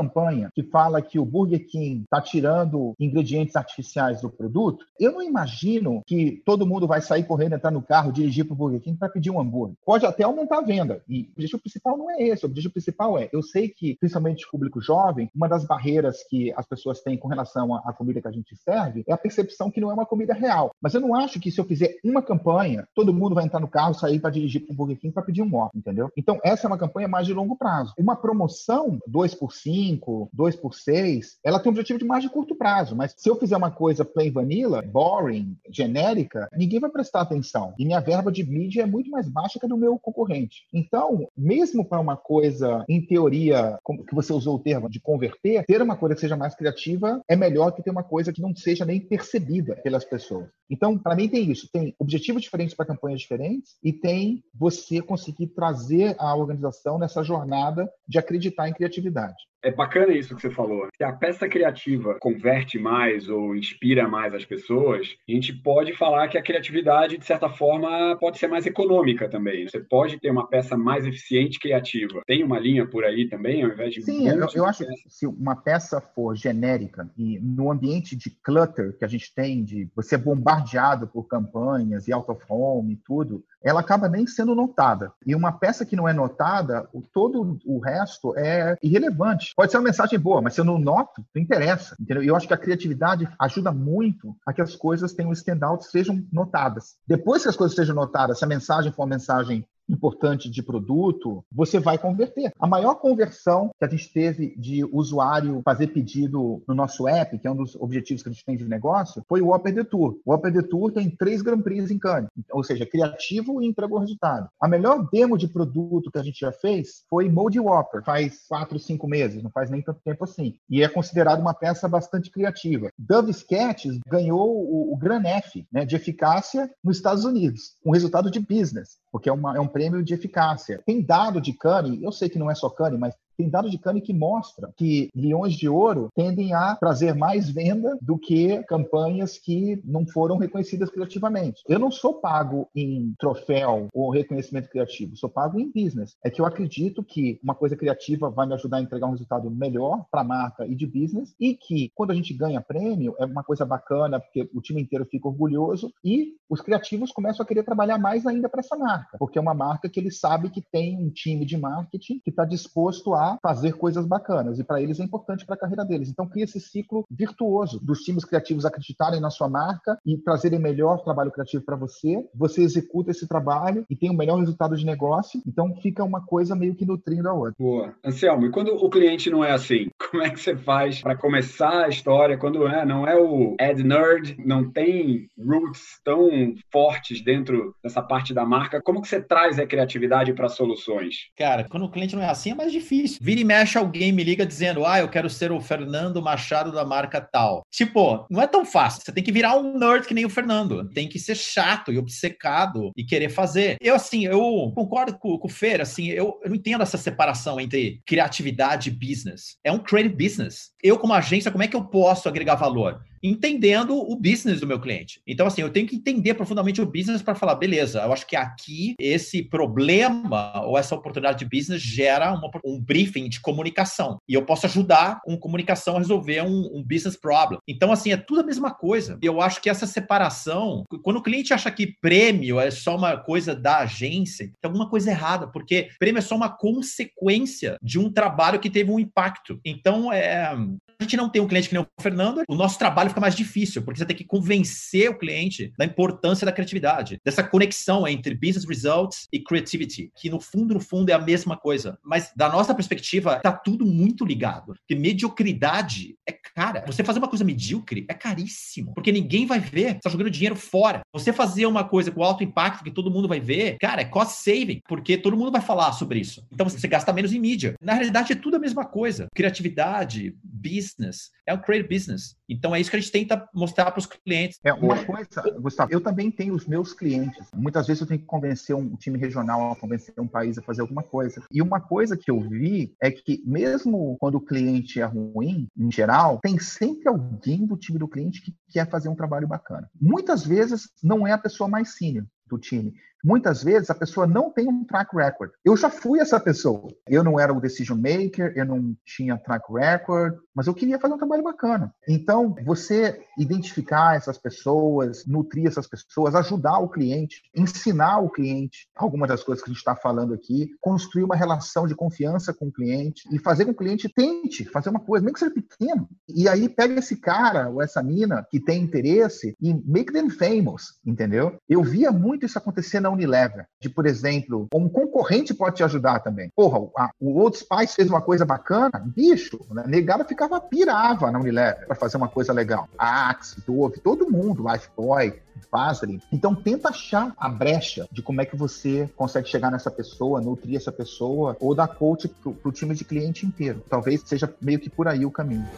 [0.54, 6.02] que fala que o Burger King está tirando ingredientes artificiais do produto, eu não imagino
[6.06, 9.08] que todo mundo vai sair correndo, entrar no carro, dirigir para o Burger King para
[9.08, 9.76] pedir um hambúrguer.
[9.84, 11.02] Pode até aumentar a venda.
[11.08, 12.44] E o objetivo principal não é esse.
[12.44, 16.52] O objetivo principal é, eu sei que, principalmente o público jovem, uma das barreiras que
[16.56, 19.80] as pessoas têm com relação à comida que a gente serve é a percepção que
[19.80, 20.70] não é uma comida real.
[20.80, 23.68] Mas eu não acho que se eu fizer uma campanha, todo mundo vai entrar no
[23.68, 26.10] carro, sair para dirigir para o Burger King para pedir um óculos, entendeu?
[26.16, 27.92] Então, essa é uma campanha mais de longo prazo.
[27.98, 32.22] Uma promoção, 2 por 5, 5, 2 por 6, ela tem um objetivo de mais
[32.22, 32.94] de curto prazo.
[32.94, 37.74] Mas se eu fizer uma coisa plain vanilla, boring, genérica, ninguém vai prestar atenção.
[37.78, 40.64] E minha verba de mídia é muito mais baixa que a do meu concorrente.
[40.72, 45.64] Então, mesmo para uma coisa, em teoria, como que você usou o termo, de converter,
[45.64, 48.54] ter uma coisa que seja mais criativa é melhor que ter uma coisa que não
[48.54, 50.48] seja nem percebida pelas pessoas.
[50.70, 51.68] Então, para mim, tem isso.
[51.72, 57.90] Tem objetivos diferentes para campanhas diferentes e tem você conseguir trazer a organização nessa jornada
[58.06, 59.36] de acreditar em criatividade.
[59.62, 60.86] É bacana isso que você falou.
[60.96, 66.28] Se a peça criativa converte mais ou inspira mais as pessoas, a gente pode falar
[66.28, 69.68] que a criatividade, de certa forma, pode ser mais econômica também.
[69.68, 72.22] Você pode ter uma peça mais eficiente criativa.
[72.26, 74.02] Tem uma linha por aí também, ao invés de.
[74.02, 78.96] Sim, eu, eu acho que se uma peça for genérica e no ambiente de clutter
[78.96, 82.96] que a gente tem, de você bombardear bombardeado por campanhas e out of home e
[82.96, 85.12] tudo, ela acaba nem sendo notada.
[85.26, 89.52] E uma peça que não é notada, o, todo o resto é irrelevante.
[89.56, 91.96] Pode ser uma mensagem boa, mas se eu não noto, não interessa.
[92.00, 92.22] Entendeu?
[92.22, 96.24] E eu acho que a criatividade ajuda muito a que as coisas tenham standout, sejam
[96.32, 96.96] notadas.
[97.06, 101.44] Depois que as coisas sejam notadas, se a mensagem for uma mensagem importante de produto,
[101.50, 102.52] você vai converter.
[102.58, 107.46] A maior conversão que a gente teve de usuário fazer pedido no nosso app, que
[107.46, 110.18] é um dos objetivos que a gente tem de negócio, foi o Opera Tour.
[110.24, 114.48] O Opera Tour tem três Grand Prix em Cannes, ou seja, criativo e entregou resultado.
[114.60, 118.78] A melhor demo de produto que a gente já fez foi Mode Whopper, faz quatro,
[118.78, 120.54] cinco meses, não faz nem tanto tempo assim.
[120.68, 122.90] E é considerado uma peça bastante criativa.
[122.98, 128.30] Dove Sketches ganhou o, o Gran F né, de eficácia nos Estados Unidos, com resultado
[128.30, 130.82] de business, porque é, uma, é um prêmio de eficácia.
[130.86, 133.78] Tem dado de Cane, eu sei que não é só Cane, mas tem dado de
[133.78, 139.38] Cane que mostra que leões de ouro tendem a trazer mais venda do que campanhas
[139.38, 141.62] que não foram reconhecidas criativamente.
[141.66, 146.14] Eu não sou pago em troféu ou reconhecimento criativo, sou pago em business.
[146.22, 149.50] É que eu acredito que uma coisa criativa vai me ajudar a entregar um resultado
[149.50, 153.24] melhor para a marca e de business e que quando a gente ganha prêmio é
[153.24, 157.62] uma coisa bacana porque o time inteiro fica orgulhoso e os criativos começam a querer
[157.62, 160.98] trabalhar mais ainda para essa marca, porque é uma marca que ele sabe que tem
[160.98, 164.58] um time de marketing que está disposto a fazer coisas bacanas.
[164.58, 166.08] E para eles é importante para a carreira deles.
[166.08, 171.02] Então cria esse ciclo virtuoso dos times criativos acreditarem na sua marca e trazerem melhor
[171.02, 172.24] trabalho criativo para você.
[172.34, 175.40] Você executa esse trabalho e tem o melhor resultado de negócio.
[175.46, 177.54] Então fica uma coisa meio que nutrindo a outra.
[177.58, 177.94] Boa.
[178.04, 179.88] Anselmo, e quando o cliente não é assim?
[180.10, 183.80] Como é que você faz para começar a história quando é, não é o ad
[183.84, 188.82] nerd, não tem roots tão fortes dentro dessa parte da marca?
[188.82, 191.28] Como que você traz a criatividade para soluções?
[191.36, 193.18] Cara, quando o cliente não é assim é mais difícil.
[193.22, 196.84] Vira e mexe, alguém me liga dizendo: Ah, eu quero ser o Fernando Machado da
[196.84, 197.62] marca tal.
[197.70, 199.02] Tipo, não é tão fácil.
[199.04, 200.88] Você tem que virar um nerd que nem o Fernando.
[200.90, 203.76] Tem que ser chato e obcecado e querer fazer.
[203.80, 207.60] Eu, assim, eu concordo com, com o Fer, assim, eu, eu não entendo essa separação
[207.60, 209.56] entre criatividade e business.
[209.62, 210.72] É um creative business.
[210.82, 213.04] Eu, como agência, como é que eu posso agregar valor?
[213.22, 215.20] Entendendo o business do meu cliente.
[215.26, 218.36] Então, assim, eu tenho que entender profundamente o business para falar, beleza, eu acho que
[218.36, 224.18] aqui esse problema ou essa oportunidade de business gera uma, um briefing de comunicação.
[224.28, 227.58] E eu posso ajudar com comunicação a resolver um, um business problem.
[227.68, 229.18] Então, assim, é tudo a mesma coisa.
[229.22, 233.54] Eu acho que essa separação, quando o cliente acha que prêmio é só uma coisa
[233.54, 238.60] da agência, tem alguma coisa errada, porque prêmio é só uma consequência de um trabalho
[238.60, 239.60] que teve um impacto.
[239.64, 240.54] Então, é,
[241.00, 243.34] a gente não tem um cliente que nem o Fernando, o nosso trabalho fica mais
[243.34, 248.34] difícil, porque você tem que convencer o cliente da importância da criatividade, dessa conexão entre
[248.34, 251.98] business results e creativity, que no fundo, no fundo é a mesma coisa.
[252.04, 254.74] Mas da nossa perspectiva, tá tudo muito ligado.
[254.74, 256.84] Porque mediocridade é cara.
[256.86, 259.94] Você fazer uma coisa medíocre é caríssimo, porque ninguém vai ver.
[259.94, 261.00] Você tá jogando dinheiro fora.
[261.12, 264.42] Você fazer uma coisa com alto impacto que todo mundo vai ver, cara, é cost
[264.42, 266.46] saving, porque todo mundo vai falar sobre isso.
[266.52, 267.74] Então você gasta menos em mídia.
[267.80, 269.28] Na realidade, é tudo a mesma coisa.
[269.34, 272.36] Criatividade, business, é um creative business.
[272.50, 274.58] Então é isso que a gente tenta mostrar para os clientes.
[274.64, 277.48] É uma coisa, Gustavo, eu também tenho os meus clientes.
[277.54, 281.02] Muitas vezes eu tenho que convencer um time regional convencer um país a fazer alguma
[281.02, 281.42] coisa.
[281.50, 285.90] E uma coisa que eu vi é que mesmo quando o cliente é ruim, em
[285.90, 289.88] geral, tem sempre alguém do time do cliente que quer fazer um trabalho bacana.
[290.00, 292.92] Muitas vezes não é a pessoa mais senior do time,
[293.24, 295.50] Muitas vezes a pessoa não tem um track record.
[295.64, 296.88] Eu já fui essa pessoa.
[297.08, 301.14] Eu não era o decision maker, eu não tinha track record, mas eu queria fazer
[301.14, 301.94] um trabalho bacana.
[302.08, 309.28] Então, você identificar essas pessoas, nutrir essas pessoas, ajudar o cliente, ensinar o cliente algumas
[309.28, 312.72] das coisas que a gente está falando aqui, construir uma relação de confiança com o
[312.72, 316.08] cliente e fazer com que o cliente tente fazer uma coisa, nem que seja pequeno.
[316.28, 320.98] E aí pega esse cara ou essa mina que tem interesse e make them famous,
[321.04, 321.56] entendeu?
[321.68, 326.20] Eu via muito isso acontecer na Unilever, de, por exemplo, um concorrente pode te ajudar
[326.20, 326.50] também.
[326.54, 329.84] Porra, a, o Old Spice fez uma coisa bacana, bicho, né?
[330.28, 332.88] ficava pirava na Unilever para fazer uma coisa legal.
[332.98, 336.22] A Axe, Dove, todo mundo, Lifebuoy, Vaseline.
[336.32, 340.76] Então tenta achar a brecha de como é que você consegue chegar nessa pessoa, nutrir
[340.76, 343.82] essa pessoa, ou dar coach pro, pro time de cliente inteiro.
[343.88, 345.68] Talvez seja meio que por aí o caminho.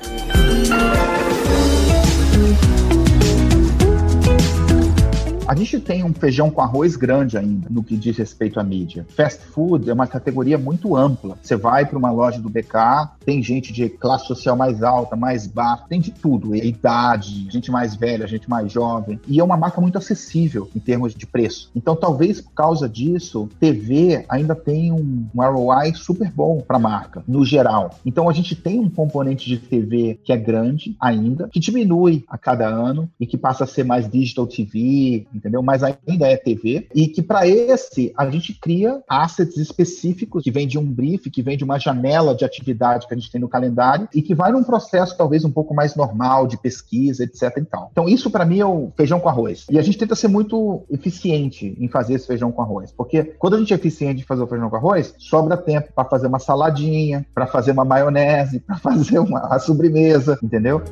[5.52, 9.04] A gente tem um feijão com arroz grande ainda no que diz respeito à mídia.
[9.10, 11.36] Fast food é uma categoria muito ampla.
[11.42, 15.46] Você vai para uma loja do BK, tem gente de classe social mais alta, mais
[15.46, 19.20] baixa, tem de tudo, idade, gente mais velha, gente mais jovem.
[19.28, 21.70] E é uma marca muito acessível em termos de preço.
[21.76, 26.80] Então, talvez por causa disso, TV ainda tem um, um ROI super bom para a
[26.80, 27.98] marca, no geral.
[28.06, 32.38] Então, a gente tem um componente de TV que é grande ainda, que diminui a
[32.38, 35.62] cada ano e que passa a ser mais digital TV, entendeu?
[35.62, 36.86] Mas ainda é TV.
[36.94, 41.42] E que para esse, a gente cria assets específicos que vem de um brief, que
[41.42, 44.52] vem de uma janela de atividade que a gente tem no calendário e que vai
[44.52, 47.56] num processo talvez um pouco mais normal de pesquisa, etc.
[47.56, 47.88] E tal.
[47.92, 49.66] Então, isso para mim é o feijão com arroz.
[49.70, 53.56] E a gente tenta ser muito eficiente em fazer esse feijão com arroz, porque quando
[53.56, 56.38] a gente é eficiente em fazer o feijão com arroz, sobra tempo para fazer uma
[56.38, 60.82] saladinha, para fazer uma maionese, para fazer uma sobremesa, entendeu?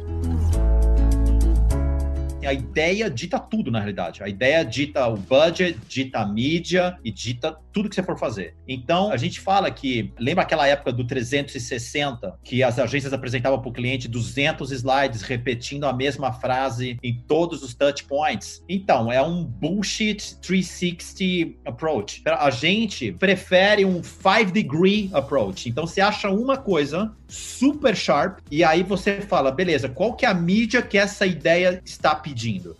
[2.46, 4.22] A ideia dita tudo, na realidade.
[4.22, 8.55] A ideia dita o budget, dita a mídia e dita tudo que você for fazer.
[8.66, 13.68] Então, a gente fala que, lembra aquela época do 360, que as agências apresentavam para
[13.68, 18.62] o cliente 200 slides repetindo a mesma frase em todos os touch points?
[18.68, 22.22] Então, é um bullshit 360 approach.
[22.26, 25.68] A gente prefere um 5 degree approach.
[25.68, 30.29] Então, você acha uma coisa super sharp e aí você fala, beleza, qual que é
[30.29, 32.29] a mídia que essa ideia está pedindo?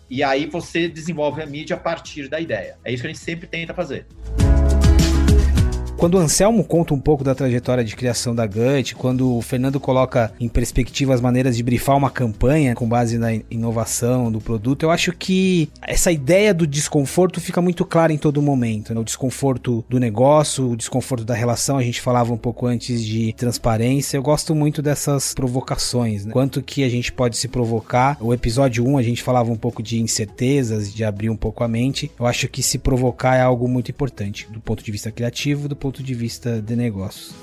[0.09, 2.77] E aí você desenvolve a mídia a partir da ideia.
[2.83, 4.05] É isso que a gente sempre tenta fazer.
[6.01, 9.79] Quando o Anselmo conta um pouco da trajetória de criação da Gut, quando o Fernando
[9.79, 14.81] coloca em perspectiva as maneiras de brifar uma campanha com base na inovação do produto,
[14.81, 18.95] eu acho que essa ideia do desconforto fica muito clara em todo momento.
[18.95, 18.99] Né?
[18.99, 23.31] O desconforto do negócio, o desconforto da relação, a gente falava um pouco antes de
[23.33, 24.17] transparência.
[24.17, 26.33] Eu gosto muito dessas provocações, né?
[26.33, 28.17] quanto que a gente pode se provocar.
[28.19, 31.67] O episódio 1 a gente falava um pouco de incertezas, de abrir um pouco a
[31.67, 32.09] mente.
[32.19, 35.75] Eu acho que se provocar é algo muito importante do ponto de vista criativo, do
[35.75, 37.33] ponto ponto de vista de negócios.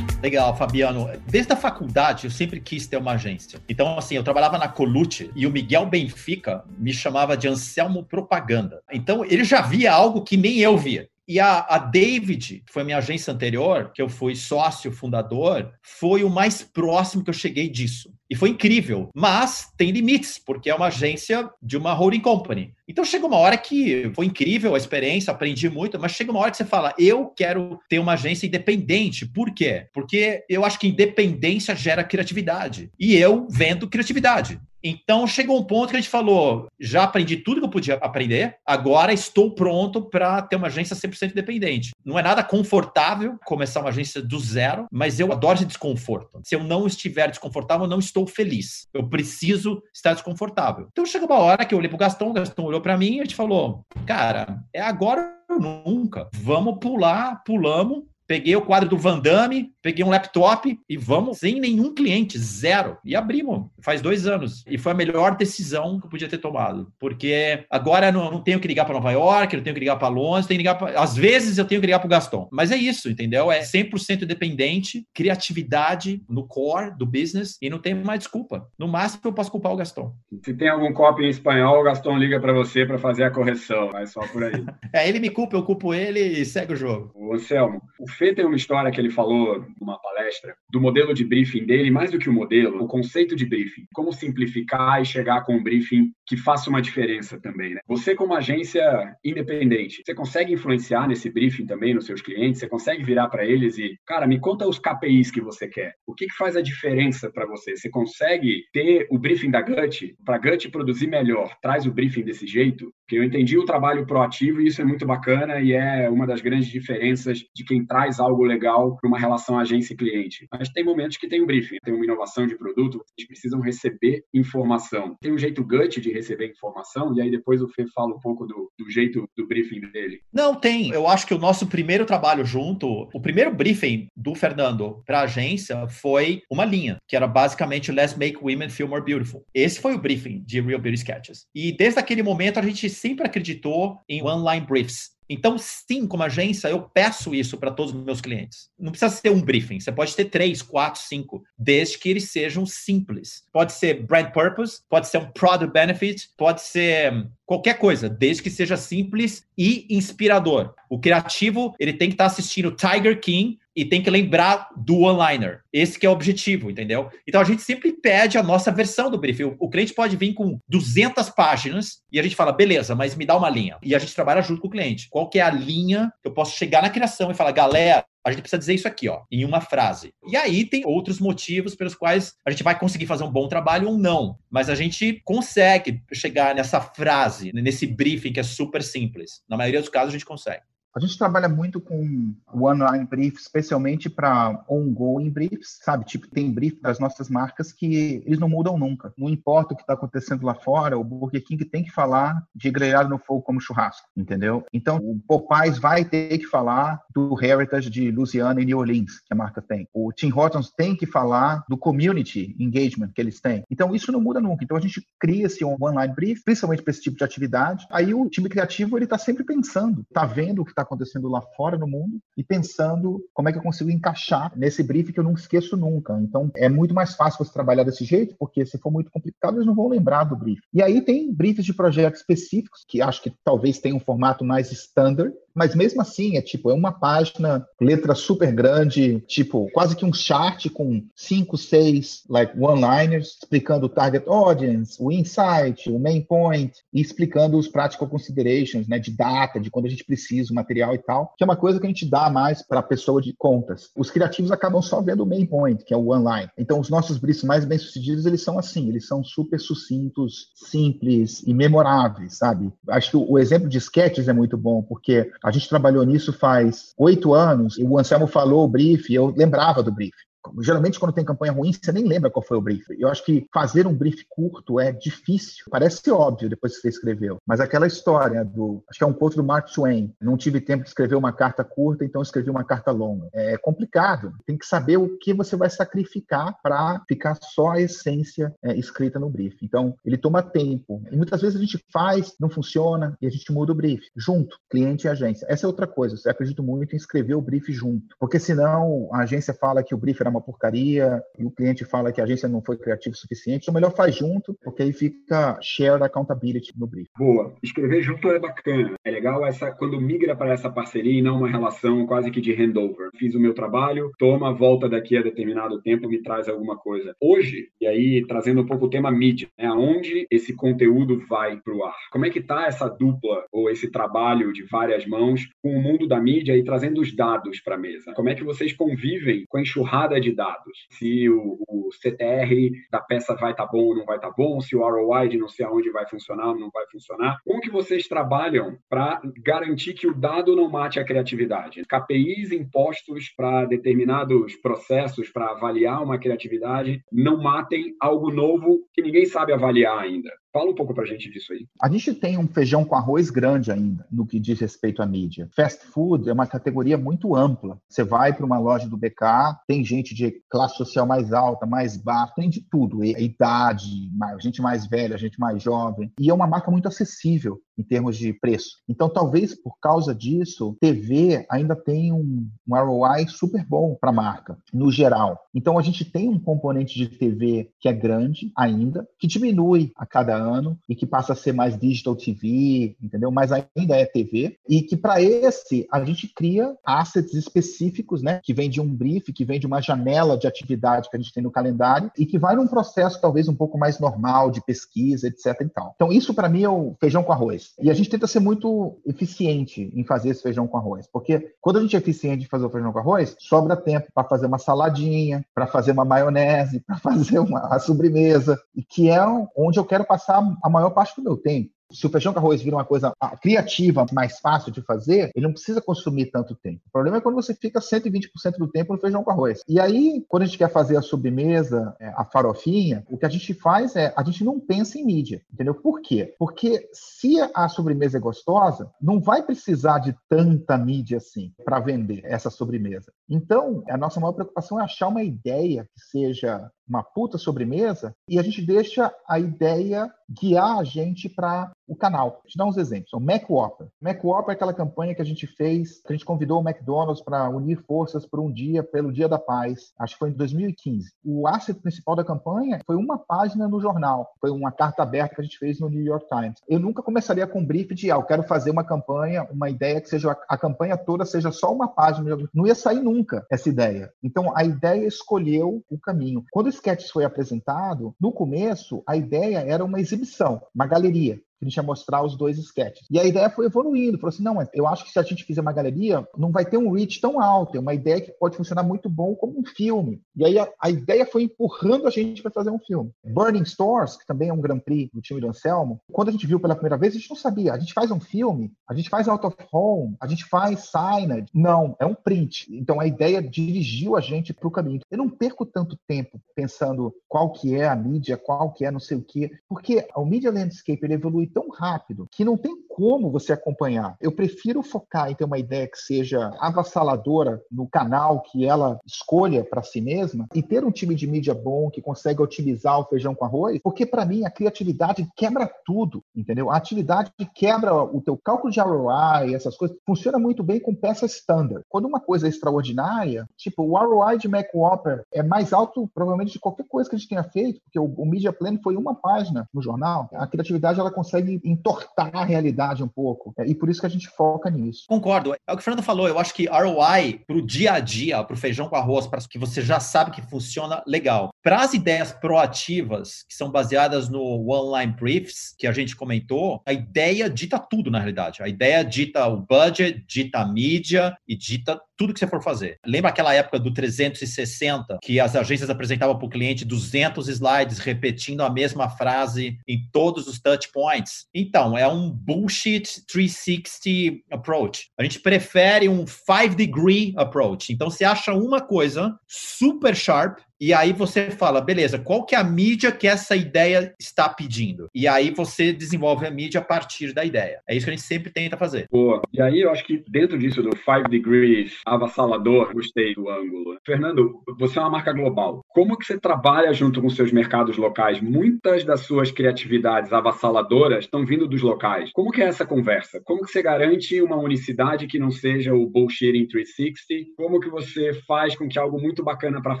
[0.22, 1.08] Legal, Fabiano.
[1.26, 3.58] Desde a faculdade eu sempre quis ter uma agência.
[3.66, 8.82] Então, assim, eu trabalhava na Colute e o Miguel Benfica me chamava de Anselmo Propaganda.
[8.92, 11.08] Então, ele já via algo que nem eu via.
[11.26, 16.24] E a, a David, que foi minha agência anterior, que eu fui sócio fundador, foi
[16.24, 18.12] o mais próximo que eu cheguei disso.
[18.30, 22.72] E foi incrível, mas tem limites, porque é uma agência de uma holding company.
[22.86, 26.50] Então chega uma hora que foi incrível a experiência, aprendi muito, mas chega uma hora
[26.50, 29.26] que você fala: eu quero ter uma agência independente.
[29.26, 29.86] Por quê?
[29.92, 32.90] Porque eu acho que independência gera criatividade.
[32.98, 34.60] E eu vendo criatividade.
[34.82, 38.56] Então chegou um ponto que a gente falou: já aprendi tudo que eu podia aprender,
[38.66, 41.90] agora estou pronto para ter uma agência 100% independente.
[42.04, 46.40] Não é nada confortável começar uma agência do zero, mas eu adoro esse desconforto.
[46.44, 48.86] Se eu não estiver desconfortável, eu não estou feliz.
[48.92, 50.88] Eu preciso estar desconfortável.
[50.90, 53.20] Então chegou uma hora que eu olhei pro Gastão, o Gastão olhou para mim e
[53.20, 56.28] a gente falou: cara, é agora ou nunca.
[56.34, 61.58] Vamos pular, pulamos Peguei o quadro do Van Damme, peguei um laptop e vamos sem
[61.58, 62.96] nenhum cliente, zero.
[63.04, 64.62] E abrimos, faz dois anos.
[64.68, 66.92] E foi a melhor decisão que eu podia ter tomado.
[67.00, 70.06] Porque agora não, não tenho que ligar para Nova York, não tenho que ligar para
[70.06, 70.90] Londres, tenho que ligar pra...
[71.02, 72.48] Às vezes eu tenho que ligar para o Gaston.
[72.52, 73.50] Mas é isso, entendeu?
[73.50, 78.64] É 100% independente, criatividade no core do business e não tem mais desculpa.
[78.78, 80.14] No máximo eu posso culpar o Gaston.
[80.44, 83.90] Se tem algum copy em espanhol, o Gaston liga para você para fazer a correção.
[83.96, 84.64] É só por aí.
[84.94, 87.10] é, ele me culpa, eu culpo ele e segue o jogo.
[87.12, 91.24] Ô, Anselmo, o Fê tem uma história que ele falou numa palestra do modelo de
[91.24, 93.86] briefing dele, mais do que o modelo, o conceito de briefing.
[93.94, 97.72] Como simplificar e chegar com um briefing que faça uma diferença também.
[97.72, 97.80] Né?
[97.88, 98.82] Você, como agência
[99.24, 102.60] independente, você consegue influenciar nesse briefing também nos seus clientes?
[102.60, 105.94] Você consegue virar para eles e, cara, me conta os KPIs que você quer.
[106.06, 107.74] O que, que faz a diferença para você?
[107.74, 112.46] Você consegue ter o briefing da Gut, para Gut produzir melhor, traz o briefing desse
[112.46, 112.92] jeito?
[113.10, 116.40] Porque eu entendi o trabalho proativo e isso é muito bacana e é uma das
[116.40, 120.46] grandes diferenças de quem traz algo legal para uma relação agência e cliente.
[120.52, 124.22] Mas tem momentos que tem um briefing, tem uma inovação de produto, eles precisam receber
[124.32, 125.16] informação.
[125.20, 128.46] Tem um jeito gut de receber informação, e aí depois o Fê fala um pouco
[128.46, 130.20] do, do jeito do briefing dele.
[130.32, 130.92] Não, tem.
[130.92, 135.24] Eu acho que o nosso primeiro trabalho junto, o primeiro briefing do Fernando para a
[135.24, 139.44] agência foi uma linha, que era basicamente Let's Make Women Feel More Beautiful.
[139.52, 141.46] Esse foi o briefing de Real Beauty Sketches.
[141.52, 145.18] E desde aquele momento a gente sempre acreditou em one-line briefs.
[145.32, 148.68] Então, sim, como agência, eu peço isso para todos os meus clientes.
[148.76, 152.66] Não precisa ser um briefing, você pode ter três, quatro, cinco, desde que eles sejam
[152.66, 153.44] simples.
[153.52, 158.50] Pode ser brand purpose, pode ser um product benefit, pode ser qualquer coisa, desde que
[158.50, 160.74] seja simples e inspirador.
[160.88, 164.98] O criativo, ele tem que estar tá assistindo Tiger King e tem que lembrar do
[164.98, 165.62] one-liner.
[165.72, 167.08] Esse que é o objetivo, entendeu?
[167.26, 169.44] Então a gente sempre pede a nossa versão do briefing.
[169.44, 173.24] O, o cliente pode vir com 200 páginas e a gente fala, beleza, mas me
[173.24, 173.78] dá uma linha.
[173.82, 175.08] E a gente trabalha junto com o cliente.
[175.08, 178.30] Qual que é a linha que eu posso chegar na criação e falar, galera, a
[178.30, 180.12] gente precisa dizer isso aqui, ó, em uma frase.
[180.28, 183.88] E aí tem outros motivos pelos quais a gente vai conseguir fazer um bom trabalho
[183.88, 184.38] ou não.
[184.50, 189.40] Mas a gente consegue chegar nessa frase, nesse briefing que é super simples.
[189.48, 190.60] Na maioria dos casos a gente consegue.
[190.94, 196.04] A gente trabalha muito com one-line brief, especialmente para ongoing briefs, sabe?
[196.04, 199.12] Tipo, tem brief das nossas marcas que eles não mudam nunca.
[199.16, 202.70] Não importa o que está acontecendo lá fora, o Burger King tem que falar de
[202.70, 204.64] grelhado no fogo como churrasco, entendeu?
[204.72, 209.32] Então, o Popeyes vai ter que falar do Heritage de Louisiana e New Orleans, que
[209.32, 209.86] a marca tem.
[209.94, 213.62] O Tim Hortons tem que falar do community engagement que eles têm.
[213.70, 214.64] Então, isso não muda nunca.
[214.64, 217.86] Então, a gente cria esse one-line brief, principalmente para esse tipo de atividade.
[217.90, 221.28] Aí, o time criativo, ele está sempre pensando, está vendo o que está está acontecendo
[221.28, 225.20] lá fora no mundo e pensando como é que eu consigo encaixar nesse brief que
[225.20, 226.18] eu não esqueço nunca.
[226.20, 229.66] Então, é muito mais fácil você trabalhar desse jeito, porque se for muito complicado, eles
[229.66, 230.60] não vão lembrar do brief.
[230.72, 234.72] E aí tem briefs de projetos específicos, que acho que talvez tenham um formato mais
[234.72, 240.04] standard, mas mesmo assim é tipo, é uma página, letra super grande, tipo, quase que
[240.04, 246.22] um chart com cinco, seis, like, one-liners, explicando o target audience, o insight, o main
[246.22, 250.54] point, e explicando os practical considerations, né, de data, de quando a gente precisa, o
[250.54, 253.20] material e tal, que é uma coisa que a gente dá mais para a pessoa
[253.20, 253.90] de contas.
[253.96, 256.50] Os criativos acabam só vendo o main point, que é o one-line.
[256.58, 261.54] Então, os nossos briefs mais bem-sucedidos, eles são assim, eles são super sucintos, simples e
[261.54, 262.70] memoráveis, sabe?
[262.88, 266.92] Acho que o exemplo de sketches é muito bom, porque a gente trabalhou nisso faz
[266.98, 270.14] oito anos e o Anselmo falou o brief eu lembrava do brief.
[270.60, 272.84] Geralmente, quando tem campanha ruim, você nem lembra qual foi o brief.
[272.98, 275.66] Eu acho que fazer um brief curto é difícil.
[275.70, 277.38] Parece óbvio depois que você escreveu.
[277.46, 278.82] Mas aquela história do.
[278.88, 280.14] Acho que é um ponto do Mark Twain.
[280.20, 283.28] Não tive tempo de escrever uma carta curta, então escrevi uma carta longa.
[283.32, 284.34] É complicado.
[284.46, 289.18] Tem que saber o que você vai sacrificar para ficar só a essência é, escrita
[289.18, 289.56] no brief.
[289.62, 291.02] Então, ele toma tempo.
[291.10, 294.08] E muitas vezes a gente faz, não funciona, e a gente muda o brief.
[294.16, 295.46] Junto, cliente e agência.
[295.48, 296.16] Essa é outra coisa.
[296.24, 298.16] Eu acredito muito em escrever o brief junto.
[298.18, 302.12] Porque senão a agência fala que o brief era uma porcaria e o cliente fala
[302.12, 305.58] que a agência não foi criativa o suficiente, então melhor faz junto, porque aí fica
[305.60, 307.08] shared accountability no brief.
[307.18, 307.54] Boa.
[307.62, 308.94] Escrever junto é bacana.
[309.04, 312.54] É legal essa quando migra para essa parceria e não uma relação quase que de
[312.54, 313.10] handover.
[313.18, 317.14] Fiz o meu trabalho, toma, volta daqui a determinado tempo, me traz alguma coisa.
[317.20, 319.66] Hoje, e aí trazendo um pouco o tema mídia, né?
[319.66, 321.96] aonde esse conteúdo vai para o ar?
[322.10, 326.06] Como é que tá essa dupla ou esse trabalho de várias mãos com o mundo
[326.06, 328.12] da mídia e trazendo os dados para a mesa?
[328.14, 330.86] Como é que vocês convivem com a enxurrada de dados.
[330.90, 334.34] Se o, o CTR da peça vai estar tá bom ou não vai estar tá
[334.36, 337.38] bom, se o ROI de não sei aonde vai funcionar ou não vai funcionar.
[337.44, 341.82] Como que vocês trabalham para garantir que o dado não mate a criatividade?
[341.84, 349.26] KPIs impostos para determinados processos para avaliar uma criatividade não matem algo novo que ninguém
[349.26, 350.30] sabe avaliar ainda.
[350.52, 351.66] Fala um pouco para a gente disso aí.
[351.80, 355.48] A gente tem um feijão com arroz grande ainda no que diz respeito à mídia.
[355.54, 357.80] Fast food é uma categoria muito ampla.
[357.88, 361.96] Você vai para uma loja do BK, tem gente de classe social mais alta, mais
[361.96, 363.04] baixa, tem de tudo.
[363.04, 366.12] Idade, gente mais velha, gente mais jovem.
[366.18, 368.78] E é uma marca muito acessível em termos de preço.
[368.88, 374.12] Então, talvez por causa disso, TV ainda tem um, um ROI super bom para a
[374.12, 375.40] marca, no geral.
[375.54, 380.04] Então, a gente tem um componente de TV que é grande ainda, que diminui a
[380.04, 383.30] cada ano e que passa a ser mais digital TV, entendeu?
[383.30, 384.58] Mas ainda é TV.
[384.68, 388.40] E que para esse, a gente cria assets específicos, né?
[388.42, 391.32] Que vem de um brief, que vem de uma janela de atividade que a gente
[391.32, 395.28] tem no calendário e que vai num processo talvez um pouco mais normal de pesquisa,
[395.28, 395.60] etc.
[395.60, 395.92] E tal.
[395.94, 397.69] Então, isso para mim é o feijão com arroz.
[397.78, 401.78] E a gente tenta ser muito eficiente em fazer esse feijão com arroz, porque quando
[401.78, 404.58] a gente é eficiente em fazer o feijão com arroz, sobra tempo para fazer uma
[404.58, 409.20] saladinha, para fazer uma maionese, para fazer uma sobremesa, e que é
[409.56, 411.70] onde eu quero passar a maior parte do meu tempo.
[411.90, 415.46] Se o feijão com arroz vira uma coisa ah, criativa, mais fácil de fazer, ele
[415.46, 416.80] não precisa consumir tanto tempo.
[416.86, 419.60] O problema é quando você fica 120% do tempo no feijão com arroz.
[419.68, 423.28] E aí, quando a gente quer fazer a sobremesa, é, a farofinha, o que a
[423.28, 425.74] gente faz é, a gente não pensa em mídia, entendeu?
[425.74, 426.34] Por quê?
[426.38, 432.20] Porque se a sobremesa é gostosa, não vai precisar de tanta mídia assim para vender
[432.24, 433.12] essa sobremesa.
[433.28, 438.38] Então, a nossa maior preocupação é achar uma ideia que seja uma puta sobremesa e
[438.38, 442.30] a gente deixa a ideia guiar a gente para o canal.
[442.30, 443.12] Vou te dar uns exemplos.
[443.12, 443.88] O Mac Whopper.
[444.00, 447.20] Mac Whopper é aquela campanha que a gente fez, que a gente convidou o McDonald's
[447.20, 449.92] para unir forças por um dia, pelo Dia da Paz.
[449.98, 451.10] Acho que foi em 2015.
[451.24, 454.30] O asset principal da campanha foi uma página no jornal.
[454.40, 456.60] Foi uma carta aberta que a gente fez no New York Times.
[456.68, 460.00] Eu nunca começaria com um brief de, ah, eu quero fazer uma campanha, uma ideia
[460.00, 462.36] que seja a campanha toda seja só uma página.
[462.54, 464.12] Não ia sair nunca essa ideia.
[464.22, 466.44] Então, a ideia escolheu o caminho.
[466.52, 471.66] Quando o sketch foi apresentado, no começo, a ideia era uma exibição, uma galeria que
[471.66, 473.06] a gente ia mostrar os dois sketches.
[473.10, 475.60] E a ideia foi evoluindo, falou assim, não, eu acho que se a gente fizer
[475.60, 478.82] uma galeria, não vai ter um reach tão alto, é uma ideia que pode funcionar
[478.82, 480.22] muito bom como um filme.
[480.34, 483.10] E aí a, a ideia foi empurrando a gente para fazer um filme.
[483.24, 486.46] Burning Stores, que também é um Grand Prix do time do Anselmo, quando a gente
[486.46, 489.10] viu pela primeira vez, a gente não sabia, a gente faz um filme, a gente
[489.10, 491.46] faz out of home, a gente faz signage.
[491.54, 492.66] Não, é um print.
[492.70, 495.00] Então a ideia dirigiu a gente para o caminho.
[495.10, 499.00] Eu não perco tanto tempo pensando qual que é a mídia, qual que é não
[499.00, 503.30] sei o quê, porque o Media Landscape ele evolui tão rápido que não tem como
[503.30, 504.14] você acompanhar.
[504.20, 509.64] Eu prefiro focar em ter uma ideia que seja avassaladora no canal que ela escolha
[509.64, 513.34] para si mesma e ter um time de mídia bom que consegue otimizar o feijão
[513.34, 516.70] com arroz, porque para mim a criatividade quebra tudo, entendeu?
[516.70, 521.32] A atividade quebra o teu cálculo de ROI, essas coisas, funciona muito bem com peças
[521.36, 521.82] standard.
[521.88, 526.52] Quando uma coisa é extraordinária, tipo, o ROI de Mac Whopper é mais alto provavelmente
[526.52, 529.14] de qualquer coisa que a gente tenha feito, porque o, o Media Plan foi uma
[529.14, 530.28] página no jornal.
[530.34, 533.52] A criatividade ela consegue entortar a realidade um pouco.
[533.58, 535.04] É, e por isso que a gente foca nisso.
[535.08, 535.54] Concordo.
[535.54, 536.26] É o que o Fernando falou.
[536.26, 539.40] Eu acho que ROI para o dia a dia, para o feijão com arroz, para
[539.48, 541.50] que você já sabe que funciona, legal.
[541.62, 546.82] Para as ideias proativas, que são baseadas no One Line Briefs, que a gente comentou,
[546.86, 548.62] a ideia dita tudo, na realidade.
[548.62, 552.98] A ideia dita o budget, dita a mídia e dita tudo que você for fazer.
[553.06, 558.60] Lembra aquela época do 360, que as agências apresentavam para o cliente 200 slides repetindo
[558.60, 561.46] a mesma frase em todos os touch points?
[561.54, 565.08] Então, é um bullshit 360 approach.
[565.18, 567.90] A gente prefere um 5 degree approach.
[567.90, 572.58] Então, você acha uma coisa super sharp, e aí você fala, beleza, qual que é
[572.58, 575.08] a mídia que essa ideia está pedindo?
[575.14, 577.80] E aí você desenvolve a mídia a partir da ideia.
[577.86, 579.06] É isso que a gente sempre tenta fazer.
[579.10, 579.42] Boa.
[579.52, 583.98] E aí eu acho que dentro disso do Five Degrees avassalador, gostei do ângulo.
[584.06, 585.84] Fernando, você é uma marca global.
[585.88, 588.40] Como que você trabalha junto com seus mercados locais?
[588.40, 592.30] Muitas das suas criatividades avassaladoras estão vindo dos locais.
[592.32, 593.40] Como que é essa conversa?
[593.44, 597.50] Como que você garante uma unicidade que não seja o bullshit em 360?
[597.56, 600.00] Como que você faz com que algo muito bacana para a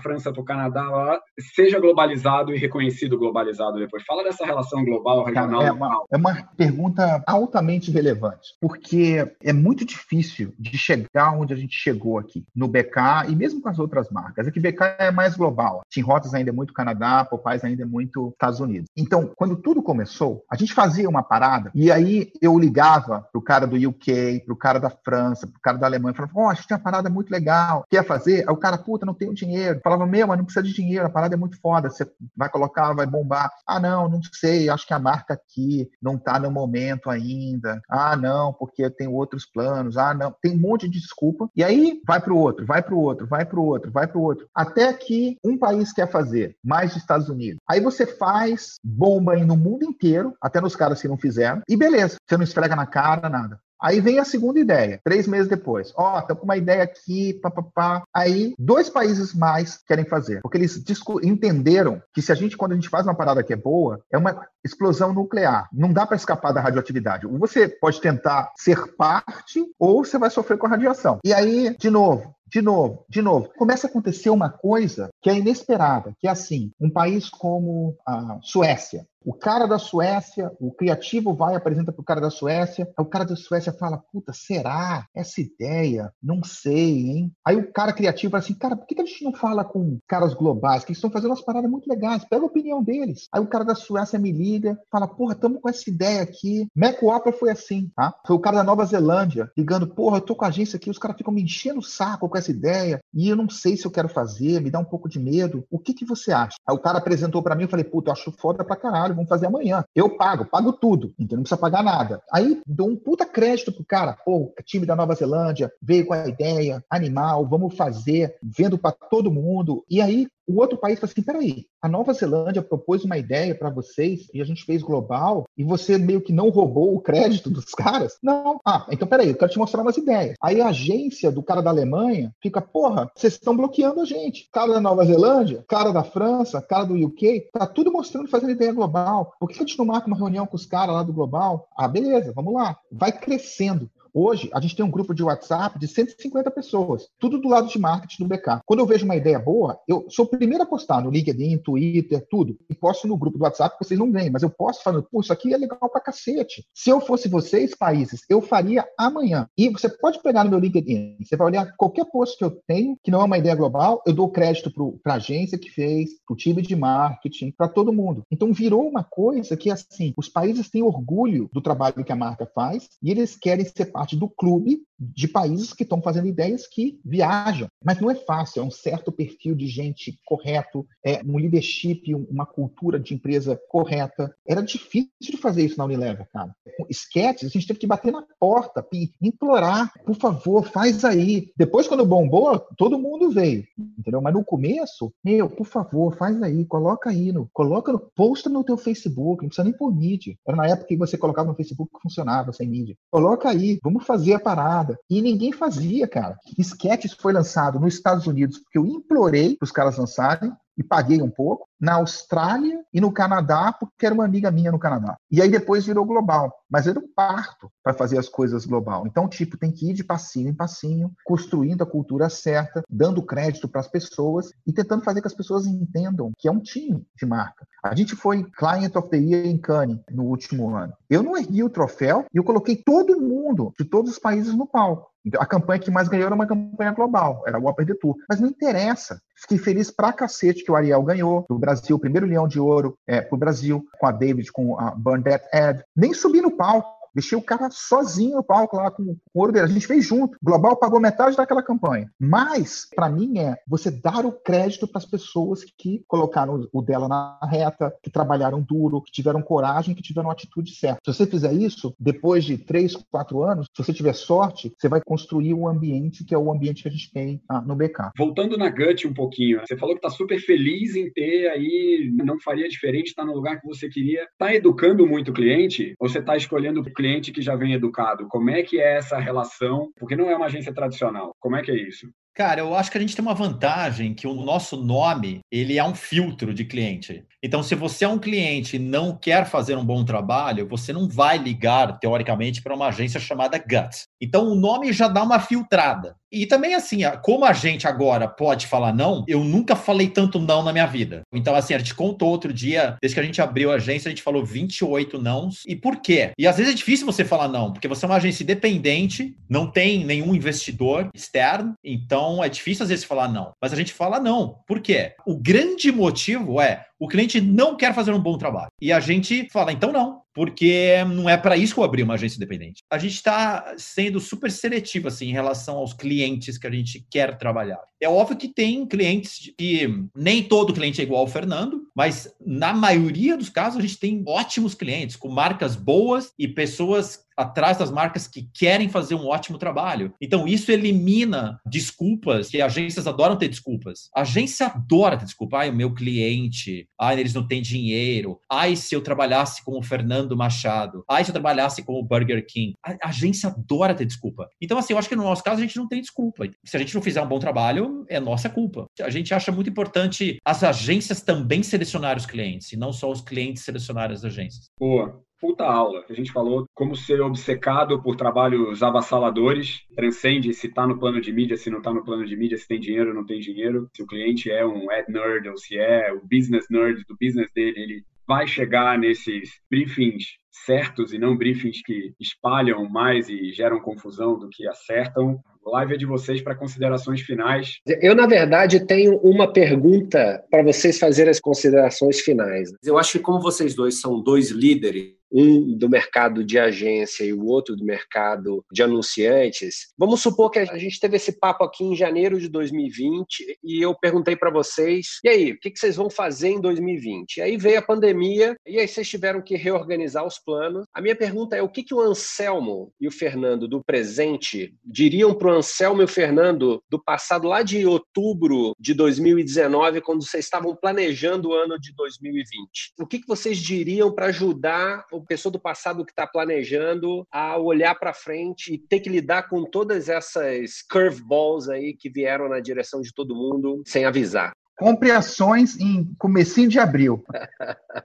[0.00, 1.20] França, para o Canadá, Canadá
[1.54, 4.02] seja globalizado e reconhecido globalizado depois.
[4.04, 5.62] Fala dessa relação global, regional.
[5.62, 11.56] é, uma, é uma pergunta altamente relevante, porque é muito difícil de chegar onde a
[11.56, 14.46] gente chegou aqui, no BK e mesmo com as outras marcas.
[14.46, 15.82] É que BK é mais global.
[15.90, 18.88] Tim Hortons ainda é muito Canadá, Popeyes ainda é muito Estados Unidos.
[18.96, 23.66] Então, quando tudo começou, a gente fazia uma parada e aí eu ligava pro cara
[23.66, 26.66] do UK, pro cara da França, pro cara da Alemanha, falava, ó, oh, a gente
[26.66, 28.44] tem uma parada muito legal, quer fazer?
[28.46, 29.80] Aí o cara, puta, não tenho dinheiro.
[29.82, 32.06] Falava, meu, mas não precisa de dinheiro, a parada é muito foda, você
[32.36, 33.50] vai colocar, vai bombar.
[33.66, 37.80] Ah, não, não sei, acho que a marca aqui não está no momento ainda.
[37.88, 39.96] Ah, não, porque eu tenho outros planos.
[39.96, 41.48] Ah, não, tem um monte de desculpa.
[41.56, 44.06] E aí vai para o outro, vai para o outro, vai para o outro, vai
[44.06, 44.48] para o outro.
[44.54, 47.58] Até que um país quer fazer, mais dos Estados Unidos.
[47.68, 51.76] Aí você faz bomba aí no mundo inteiro, até nos caras que não fizeram, e
[51.76, 53.58] beleza, você não esfrega na cara, nada.
[53.82, 55.92] Aí vem a segunda ideia, três meses depois.
[55.96, 58.02] Ó, oh, com uma ideia aqui, papapá.
[58.14, 60.82] Aí, dois países mais querem fazer, porque eles
[61.22, 64.18] entenderam que se a gente, quando a gente faz uma parada que é boa, é
[64.18, 65.68] uma explosão nuclear.
[65.72, 67.26] Não dá para escapar da radioatividade.
[67.26, 71.18] Ou você pode tentar ser parte, ou você vai sofrer com a radiação.
[71.24, 75.36] E aí, de novo, de novo, de novo, começa a acontecer uma coisa que é
[75.36, 81.34] inesperada, que é assim, um país como a Suécia, o cara da Suécia, o criativo
[81.34, 85.06] vai apresenta para o cara da Suécia, aí o cara da Suécia fala, puta, será?
[85.14, 86.12] Essa ideia?
[86.22, 87.32] Não sei, hein?
[87.44, 90.34] Aí o cara criativo fala assim, cara, por que, a gente não fala com caras
[90.34, 92.24] globais, que estão fazendo umas paradas muito legais?
[92.24, 93.28] Pega a opinião deles.
[93.32, 96.66] Aí o cara da Suécia me liga, fala, porra, estamos com essa ideia aqui.
[96.74, 98.14] Mac Opera foi assim, tá?
[98.26, 100.98] Foi o cara da Nova Zelândia ligando, porra, eu tô com a agência aqui, os
[100.98, 103.90] caras ficam me enchendo o saco com essa ideia e eu não sei se eu
[103.90, 105.64] quero fazer, me dá um pouco de medo.
[105.70, 106.56] O que que você acha?
[106.66, 109.28] Aí o cara apresentou para mim, eu falei, puta, eu acho foda pra caralho vamos
[109.28, 109.84] fazer amanhã.
[109.94, 112.22] Eu pago, pago tudo, então não precisa pagar nada.
[112.32, 116.28] Aí dou um puta crédito pro cara, pô, time da Nova Zelândia veio com a
[116.28, 119.84] ideia, animal, vamos fazer, vendo para todo mundo.
[119.88, 123.70] E aí o outro país fala assim: peraí, a Nova Zelândia propôs uma ideia para
[123.70, 127.66] vocês e a gente fez global e você meio que não roubou o crédito dos
[127.66, 128.18] caras?
[128.22, 128.58] Não.
[128.66, 130.34] Ah, então peraí, eu quero te mostrar umas ideias.
[130.42, 134.48] Aí a agência do cara da Alemanha fica, porra, vocês estão bloqueando a gente.
[134.52, 138.72] Cara da Nova Zelândia, cara da França, cara do UK, tá tudo mostrando fazendo ideia
[138.72, 139.32] global.
[139.38, 141.68] Por que a gente não marca uma reunião com os caras lá do global?
[141.76, 142.76] Ah, beleza, vamos lá.
[142.90, 143.90] Vai crescendo.
[144.12, 147.78] Hoje, a gente tem um grupo de WhatsApp de 150 pessoas, tudo do lado de
[147.78, 148.60] marketing do BK.
[148.66, 152.26] Quando eu vejo uma ideia boa, eu sou o primeiro a postar no LinkedIn, Twitter,
[152.28, 152.58] tudo.
[152.68, 155.20] E posto no grupo do WhatsApp que vocês não veem, mas eu posto falando, pô,
[155.20, 156.64] isso aqui é legal pra cacete.
[156.74, 159.48] Se eu fosse vocês, países, eu faria amanhã.
[159.56, 162.96] E você pode pegar no meu LinkedIn, você vai olhar qualquer post que eu tenho,
[163.02, 164.70] que não é uma ideia global, eu dou crédito
[165.02, 168.22] para a agência que fez, para o time de marketing, para todo mundo.
[168.30, 172.46] Então virou uma coisa que, assim, os países têm orgulho do trabalho que a marca
[172.54, 177.00] faz e eles querem ser parte do clube de países que estão fazendo ideias que
[177.04, 177.68] viajam.
[177.82, 182.44] Mas não é fácil, é um certo perfil de gente correto, é um leadership, uma
[182.44, 184.34] cultura de empresa correta.
[184.46, 186.54] Era difícil de fazer isso na Unilever, cara.
[186.76, 188.86] Com sketches, a gente teve que bater na porta,
[189.22, 191.50] implorar, por favor, faz aí.
[191.56, 193.64] Depois, quando bombou, todo mundo veio,
[193.98, 194.20] entendeu?
[194.20, 198.64] Mas no começo, meu, por favor, faz aí, coloca aí, no, coloca, no, posta no
[198.64, 200.36] teu Facebook, não precisa nem por mídia.
[200.46, 202.96] Era na época que você colocava no Facebook que funcionava sem mídia.
[203.10, 204.89] Coloca aí, vamos fazer a parada.
[205.08, 206.38] E ninguém fazia, cara.
[206.58, 211.20] Sketches foi lançado nos Estados Unidos porque eu implorei para os caras lançarem e paguei
[211.20, 215.16] um pouco, na Austrália e no Canadá, porque era uma amiga minha no Canadá.
[215.30, 216.50] E aí depois virou global.
[216.70, 219.06] Mas era um parto para fazer as coisas global.
[219.06, 223.68] Então, tipo, tem que ir de passinho em passinho, construindo a cultura certa, dando crédito
[223.68, 227.26] para as pessoas e tentando fazer que as pessoas entendam que é um time de
[227.26, 227.66] marca.
[227.82, 230.94] A gente foi Client of the Year em Cannes no último ano.
[231.08, 234.66] Eu não ergui o troféu e eu coloquei todo mundo de todos os países no
[234.66, 235.09] palco.
[235.24, 238.16] Então, a campanha que mais ganhou era uma campanha global, era o de Tour.
[238.28, 239.20] Mas não interessa.
[239.36, 242.96] Fiquei feliz pra cacete que o Ariel ganhou, do Brasil, o primeiro leão de ouro
[243.06, 245.84] é, pro Brasil, com a David, com a Burn That Ad.
[245.96, 246.99] Nem subi no palco.
[247.14, 249.66] Deixei o cara sozinho no palco lá com, com o ouro dele.
[249.66, 250.36] A gente fez junto.
[250.36, 252.10] O Global pagou metade daquela campanha.
[252.18, 257.08] Mas, para mim, é você dar o crédito para as pessoas que colocaram o dela
[257.08, 261.00] na reta, que trabalharam duro, que tiveram coragem, que tiveram a atitude certa.
[261.04, 265.00] Se você fizer isso, depois de três, quatro anos, se você tiver sorte, você vai
[265.04, 268.10] construir um ambiente que é o ambiente que a gente tem ah, no BK.
[268.16, 272.38] Voltando na Gut um pouquinho, você falou que está super feliz em ter aí, não
[272.40, 274.22] faria diferente, estar tá no lugar que você queria.
[274.24, 275.94] Está educando muito o cliente?
[275.98, 278.28] Ou você está escolhendo cliente que já vem educado?
[278.28, 279.90] Como é que é essa relação?
[279.98, 281.34] Porque não é uma agência tradicional.
[281.40, 282.06] Como é que é isso?
[282.34, 285.84] Cara, eu acho que a gente tem uma vantagem que o nosso nome, ele é
[285.84, 287.24] um filtro de cliente.
[287.42, 291.08] Então, se você é um cliente e não quer fazer um bom trabalho, você não
[291.08, 294.04] vai ligar, teoricamente, para uma agência chamada Gut.
[294.20, 296.14] Então, o nome já dá uma filtrada.
[296.32, 300.62] E também, assim, como a gente agora pode falar não, eu nunca falei tanto não
[300.62, 301.22] na minha vida.
[301.32, 304.10] Então, assim, a gente contou outro dia, desde que a gente abriu a agência, a
[304.10, 305.62] gente falou 28 nãos.
[305.66, 306.32] E por quê?
[306.38, 309.66] E às vezes é difícil você falar não, porque você é uma agência independente, não
[309.66, 313.52] tem nenhum investidor externo, então é difícil às vezes falar não.
[313.60, 314.60] Mas a gente fala não.
[314.66, 315.14] Por quê?
[315.26, 318.70] O grande motivo é o cliente não quer fazer um bom trabalho.
[318.78, 322.14] E a gente fala, então não, porque não é para isso que eu abri uma
[322.14, 322.82] agência independente.
[322.90, 327.38] A gente está sendo super seletivo assim, em relação aos clientes que a gente quer
[327.38, 327.80] trabalhar.
[327.98, 332.74] É óbvio que tem clientes que nem todo cliente é igual ao Fernando, mas na
[332.74, 337.90] maioria dos casos a gente tem ótimos clientes com marcas boas e pessoas atrás das
[337.90, 340.14] marcas que querem fazer um ótimo trabalho.
[340.20, 344.08] Então, isso elimina desculpas, e agências adoram ter desculpas.
[344.14, 345.58] A agência adora ter desculpa.
[345.58, 349.82] Ai, o meu cliente, ai, eles não têm dinheiro, ai, se eu trabalhasse com o
[349.82, 352.74] Fernando Machado, ai, se eu trabalhasse com o Burger King.
[352.84, 354.48] A agência adora ter desculpa.
[354.60, 356.48] Então, assim, eu acho que no nosso caso a gente não tem desculpa.
[356.64, 358.86] Se a gente não fizer um bom trabalho, é nossa culpa.
[359.00, 363.20] A gente acha muito importante as agências também selecionar os clientes, e não só os
[363.20, 364.70] clientes selecionarem as agências.
[364.78, 366.04] Boa puta aula.
[366.08, 371.32] A gente falou como ser obcecado por trabalhos avassaladores, transcende se está no plano de
[371.32, 373.88] mídia, se não está no plano de mídia, se tem dinheiro ou não tem dinheiro,
[373.94, 377.50] se o cliente é um ad nerd ou se é o business nerd do business
[377.54, 383.80] dele, ele vai chegar nesses briefings certos e não briefings que espalham mais e geram
[383.80, 385.40] confusão do que acertam.
[385.66, 387.78] A live é de vocês para considerações finais.
[388.00, 392.70] Eu, na verdade, tenho uma pergunta para vocês fazerem as considerações finais.
[392.84, 397.32] Eu acho que, como vocês dois são dois líderes, um do mercado de agência e
[397.32, 399.92] o outro do mercado de anunciantes.
[399.96, 403.94] Vamos supor que a gente teve esse papo aqui em janeiro de 2020 e eu
[403.94, 407.36] perguntei para vocês: e aí, o que vocês vão fazer em 2020?
[407.36, 410.86] E aí veio a pandemia e aí vocês tiveram que reorganizar os planos.
[410.92, 415.34] A minha pergunta é: o que, que o Anselmo e o Fernando do presente diriam
[415.34, 420.44] para o Anselmo e o Fernando do passado, lá de outubro de 2019, quando vocês
[420.44, 422.94] estavam planejando o ano de 2020?
[422.98, 427.56] O que, que vocês diriam para ajudar o pessoa do passado que está planejando a
[427.56, 432.60] olhar para frente e ter que lidar com todas essas curveballs aí que vieram na
[432.60, 434.52] direção de todo mundo sem avisar?
[434.80, 437.22] Compre ações em comecinho de abril.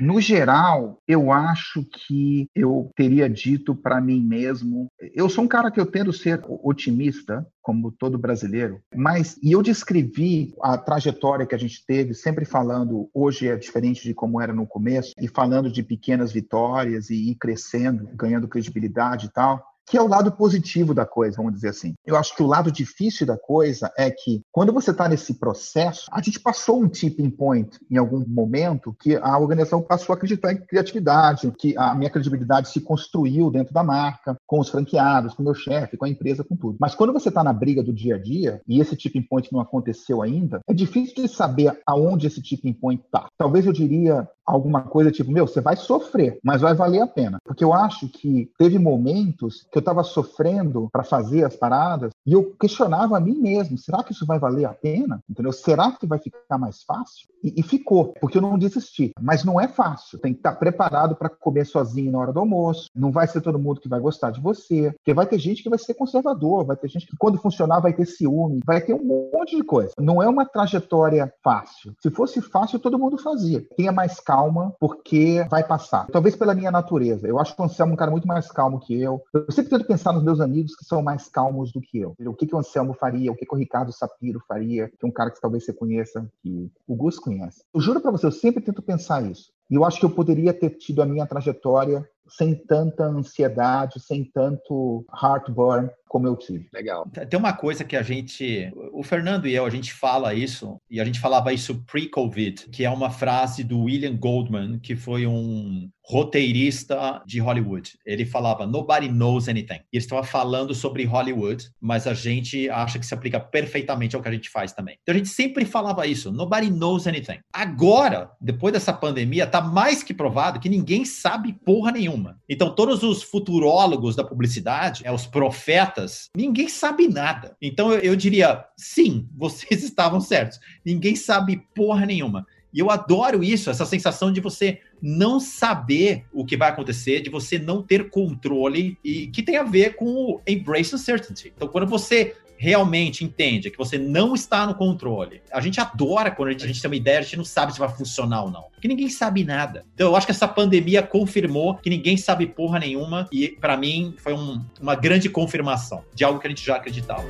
[0.00, 5.70] No geral, eu acho que eu teria dito para mim mesmo, eu sou um cara
[5.70, 11.54] que eu tendo ser otimista, como todo brasileiro, mas e eu descrevi a trajetória que
[11.54, 15.70] a gente teve, sempre falando hoje é diferente de como era no começo e falando
[15.70, 20.94] de pequenas vitórias e ir crescendo, ganhando credibilidade e tal que é o lado positivo
[20.94, 21.94] da coisa, vamos dizer assim.
[22.06, 26.06] Eu acho que o lado difícil da coisa é que, quando você está nesse processo,
[26.12, 30.52] a gente passou um tipping point em algum momento que a organização passou a acreditar
[30.52, 35.42] em criatividade, que a minha credibilidade se construiu dentro da marca, com os franqueados, com
[35.42, 36.76] o meu chefe, com a empresa, com tudo.
[36.80, 39.60] Mas quando você está na briga do dia a dia, e esse tipping point não
[39.60, 43.26] aconteceu ainda, é difícil de saber aonde esse tipping point está.
[43.36, 47.38] Talvez eu diria alguma coisa tipo, meu, você vai sofrer, mas vai valer a pena.
[47.44, 52.32] Porque eu acho que teve momentos que eu estava sofrendo para fazer as paradas e
[52.32, 55.20] eu questionava a mim mesmo: será que isso vai valer a pena?
[55.28, 55.52] Entendeu?
[55.52, 57.28] Será que vai ficar mais fácil?
[57.42, 59.12] E, e ficou, porque eu não desisti.
[59.20, 60.18] Mas não é fácil.
[60.18, 62.88] Tem que estar preparado para comer sozinho na hora do almoço.
[62.94, 64.92] Não vai ser todo mundo que vai gostar de você.
[64.92, 67.92] Porque vai ter gente que vai ser conservador, vai ter gente que, quando funcionar, vai
[67.92, 69.92] ter ciúme, vai ter um monte de coisa.
[69.98, 71.94] Não é uma trajetória fácil.
[72.00, 73.64] Se fosse fácil, todo mundo fazia.
[73.76, 74.39] Tenha mais calma,
[74.78, 76.06] porque vai passar.
[76.06, 77.26] Talvez pela minha natureza.
[77.26, 79.22] Eu acho que o Anselmo é um cara muito mais calmo que eu.
[79.32, 82.14] Eu sempre tento pensar nos meus amigos que são mais calmos do que eu.
[82.26, 85.06] O que, que o Anselmo faria, o que, que o Ricardo Sapiro faria, que é
[85.06, 87.62] um cara que talvez você conheça, que o Gus conhece.
[87.74, 89.50] Eu juro para você, eu sempre tento pensar isso.
[89.70, 94.24] E eu acho que eu poderia ter tido a minha trajetória sem tanta ansiedade, sem
[94.24, 96.68] tanto heartburn como eu tive.
[96.72, 97.08] Legal.
[97.28, 101.00] Tem uma coisa que a gente, o Fernando e eu, a gente fala isso, e
[101.00, 105.88] a gente falava isso pre-Covid, que é uma frase do William Goldman, que foi um
[106.10, 107.96] roteirista de Hollywood.
[108.04, 109.80] Ele falava, nobody knows anything.
[109.92, 114.22] E ele estava falando sobre Hollywood, mas a gente acha que se aplica perfeitamente ao
[114.22, 114.98] que a gente faz também.
[115.02, 117.38] Então a gente sempre falava isso, nobody knows anything.
[117.52, 122.40] Agora, depois dessa pandemia, tá mais que provado que ninguém sabe porra nenhuma.
[122.48, 127.56] Então todos os futurólogos da publicidade, é, os profetas, ninguém sabe nada.
[127.62, 130.58] Então eu, eu diria, sim, vocês estavam certos.
[130.84, 132.44] Ninguém sabe porra nenhuma.
[132.72, 137.30] E eu adoro isso, essa sensação de você não saber o que vai acontecer, de
[137.30, 141.52] você não ter controle e que tem a ver com o embrace uncertainty.
[141.56, 146.50] Então, quando você realmente entende que você não está no controle, a gente adora quando
[146.50, 148.50] a gente, a gente tem uma ideia, a gente não sabe se vai funcionar ou
[148.50, 148.64] não.
[148.74, 149.86] Porque ninguém sabe nada.
[149.94, 154.14] Então, eu acho que essa pandemia confirmou que ninguém sabe porra nenhuma e, para mim,
[154.18, 157.24] foi um, uma grande confirmação de algo que a gente já acreditava.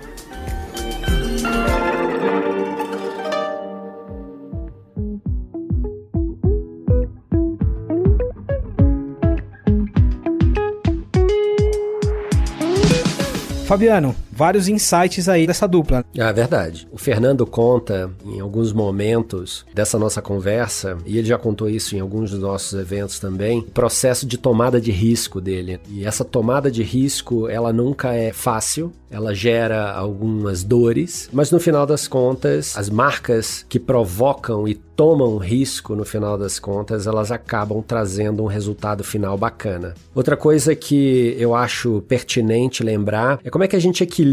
[13.71, 16.03] Fabiano, vários insights aí dessa dupla.
[16.17, 16.89] É verdade.
[16.91, 22.01] O Fernando conta em alguns momentos dessa nossa conversa, e ele já contou isso em
[22.01, 25.79] alguns dos nossos eventos também, o processo de tomada de risco dele.
[25.91, 31.61] E essa tomada de risco, ela nunca é fácil, ela gera algumas dores, mas no
[31.61, 37.33] final das contas, as marcas que provocam e tomam risco no final das contas, elas
[37.33, 39.95] acabam trazendo um resultado final bacana.
[40.15, 44.30] Outra coisa que eu acho pertinente lembrar é como é que a gente equilibra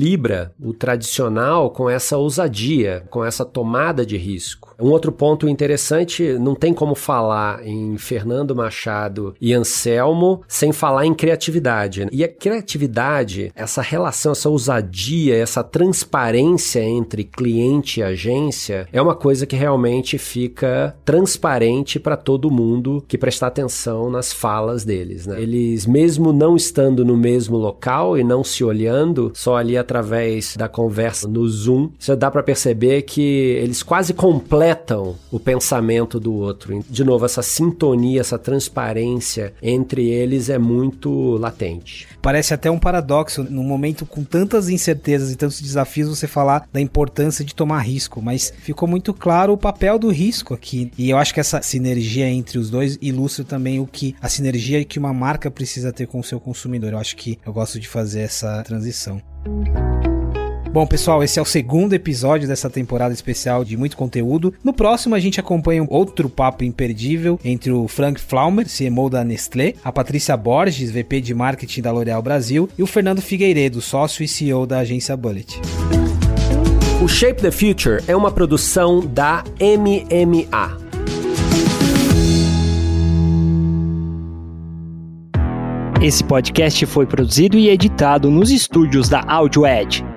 [0.60, 4.67] o tradicional com essa ousadia, com essa tomada de risco.
[4.80, 11.06] Um outro ponto interessante, não tem como falar em Fernando Machado e Anselmo sem falar
[11.06, 12.08] em criatividade.
[12.12, 19.16] E a criatividade, essa relação, essa ousadia, essa transparência entre cliente e agência é uma
[19.16, 25.26] coisa que realmente fica transparente para todo mundo que prestar atenção nas falas deles.
[25.26, 25.42] Né?
[25.42, 30.70] Eles, mesmo não estando no mesmo local e não se olhando, só ali através da
[30.70, 36.34] conversa no Zoom, você dá para perceber que eles quase completam completam o pensamento do
[36.34, 36.84] outro.
[36.90, 42.08] De novo, essa sintonia, essa transparência entre eles é muito latente.
[42.22, 46.82] Parece até um paradoxo, num momento com tantas incertezas e tantos desafios, você falar da
[46.82, 50.92] importância de tomar risco, mas ficou muito claro o papel do risco aqui.
[50.98, 54.84] E eu acho que essa sinergia entre os dois ilustra também o que a sinergia
[54.84, 56.94] que uma marca precisa ter com o seu consumidor.
[56.94, 59.22] Eu acho que eu gosto de fazer essa transição.
[60.72, 64.54] Bom, pessoal, esse é o segundo episódio dessa temporada especial de muito conteúdo.
[64.64, 69.24] No próximo, a gente acompanha um outro papo imperdível entre o Frank Flaumer, CMO da
[69.24, 74.24] Nestlé, a Patrícia Borges, VP de Marketing da L'Oréal Brasil, e o Fernando Figueiredo, sócio
[74.24, 75.60] e CEO da agência Bullet.
[77.02, 80.86] O Shape the Future é uma produção da MMA.
[86.02, 90.17] Esse podcast foi produzido e editado nos estúdios da Audio Edge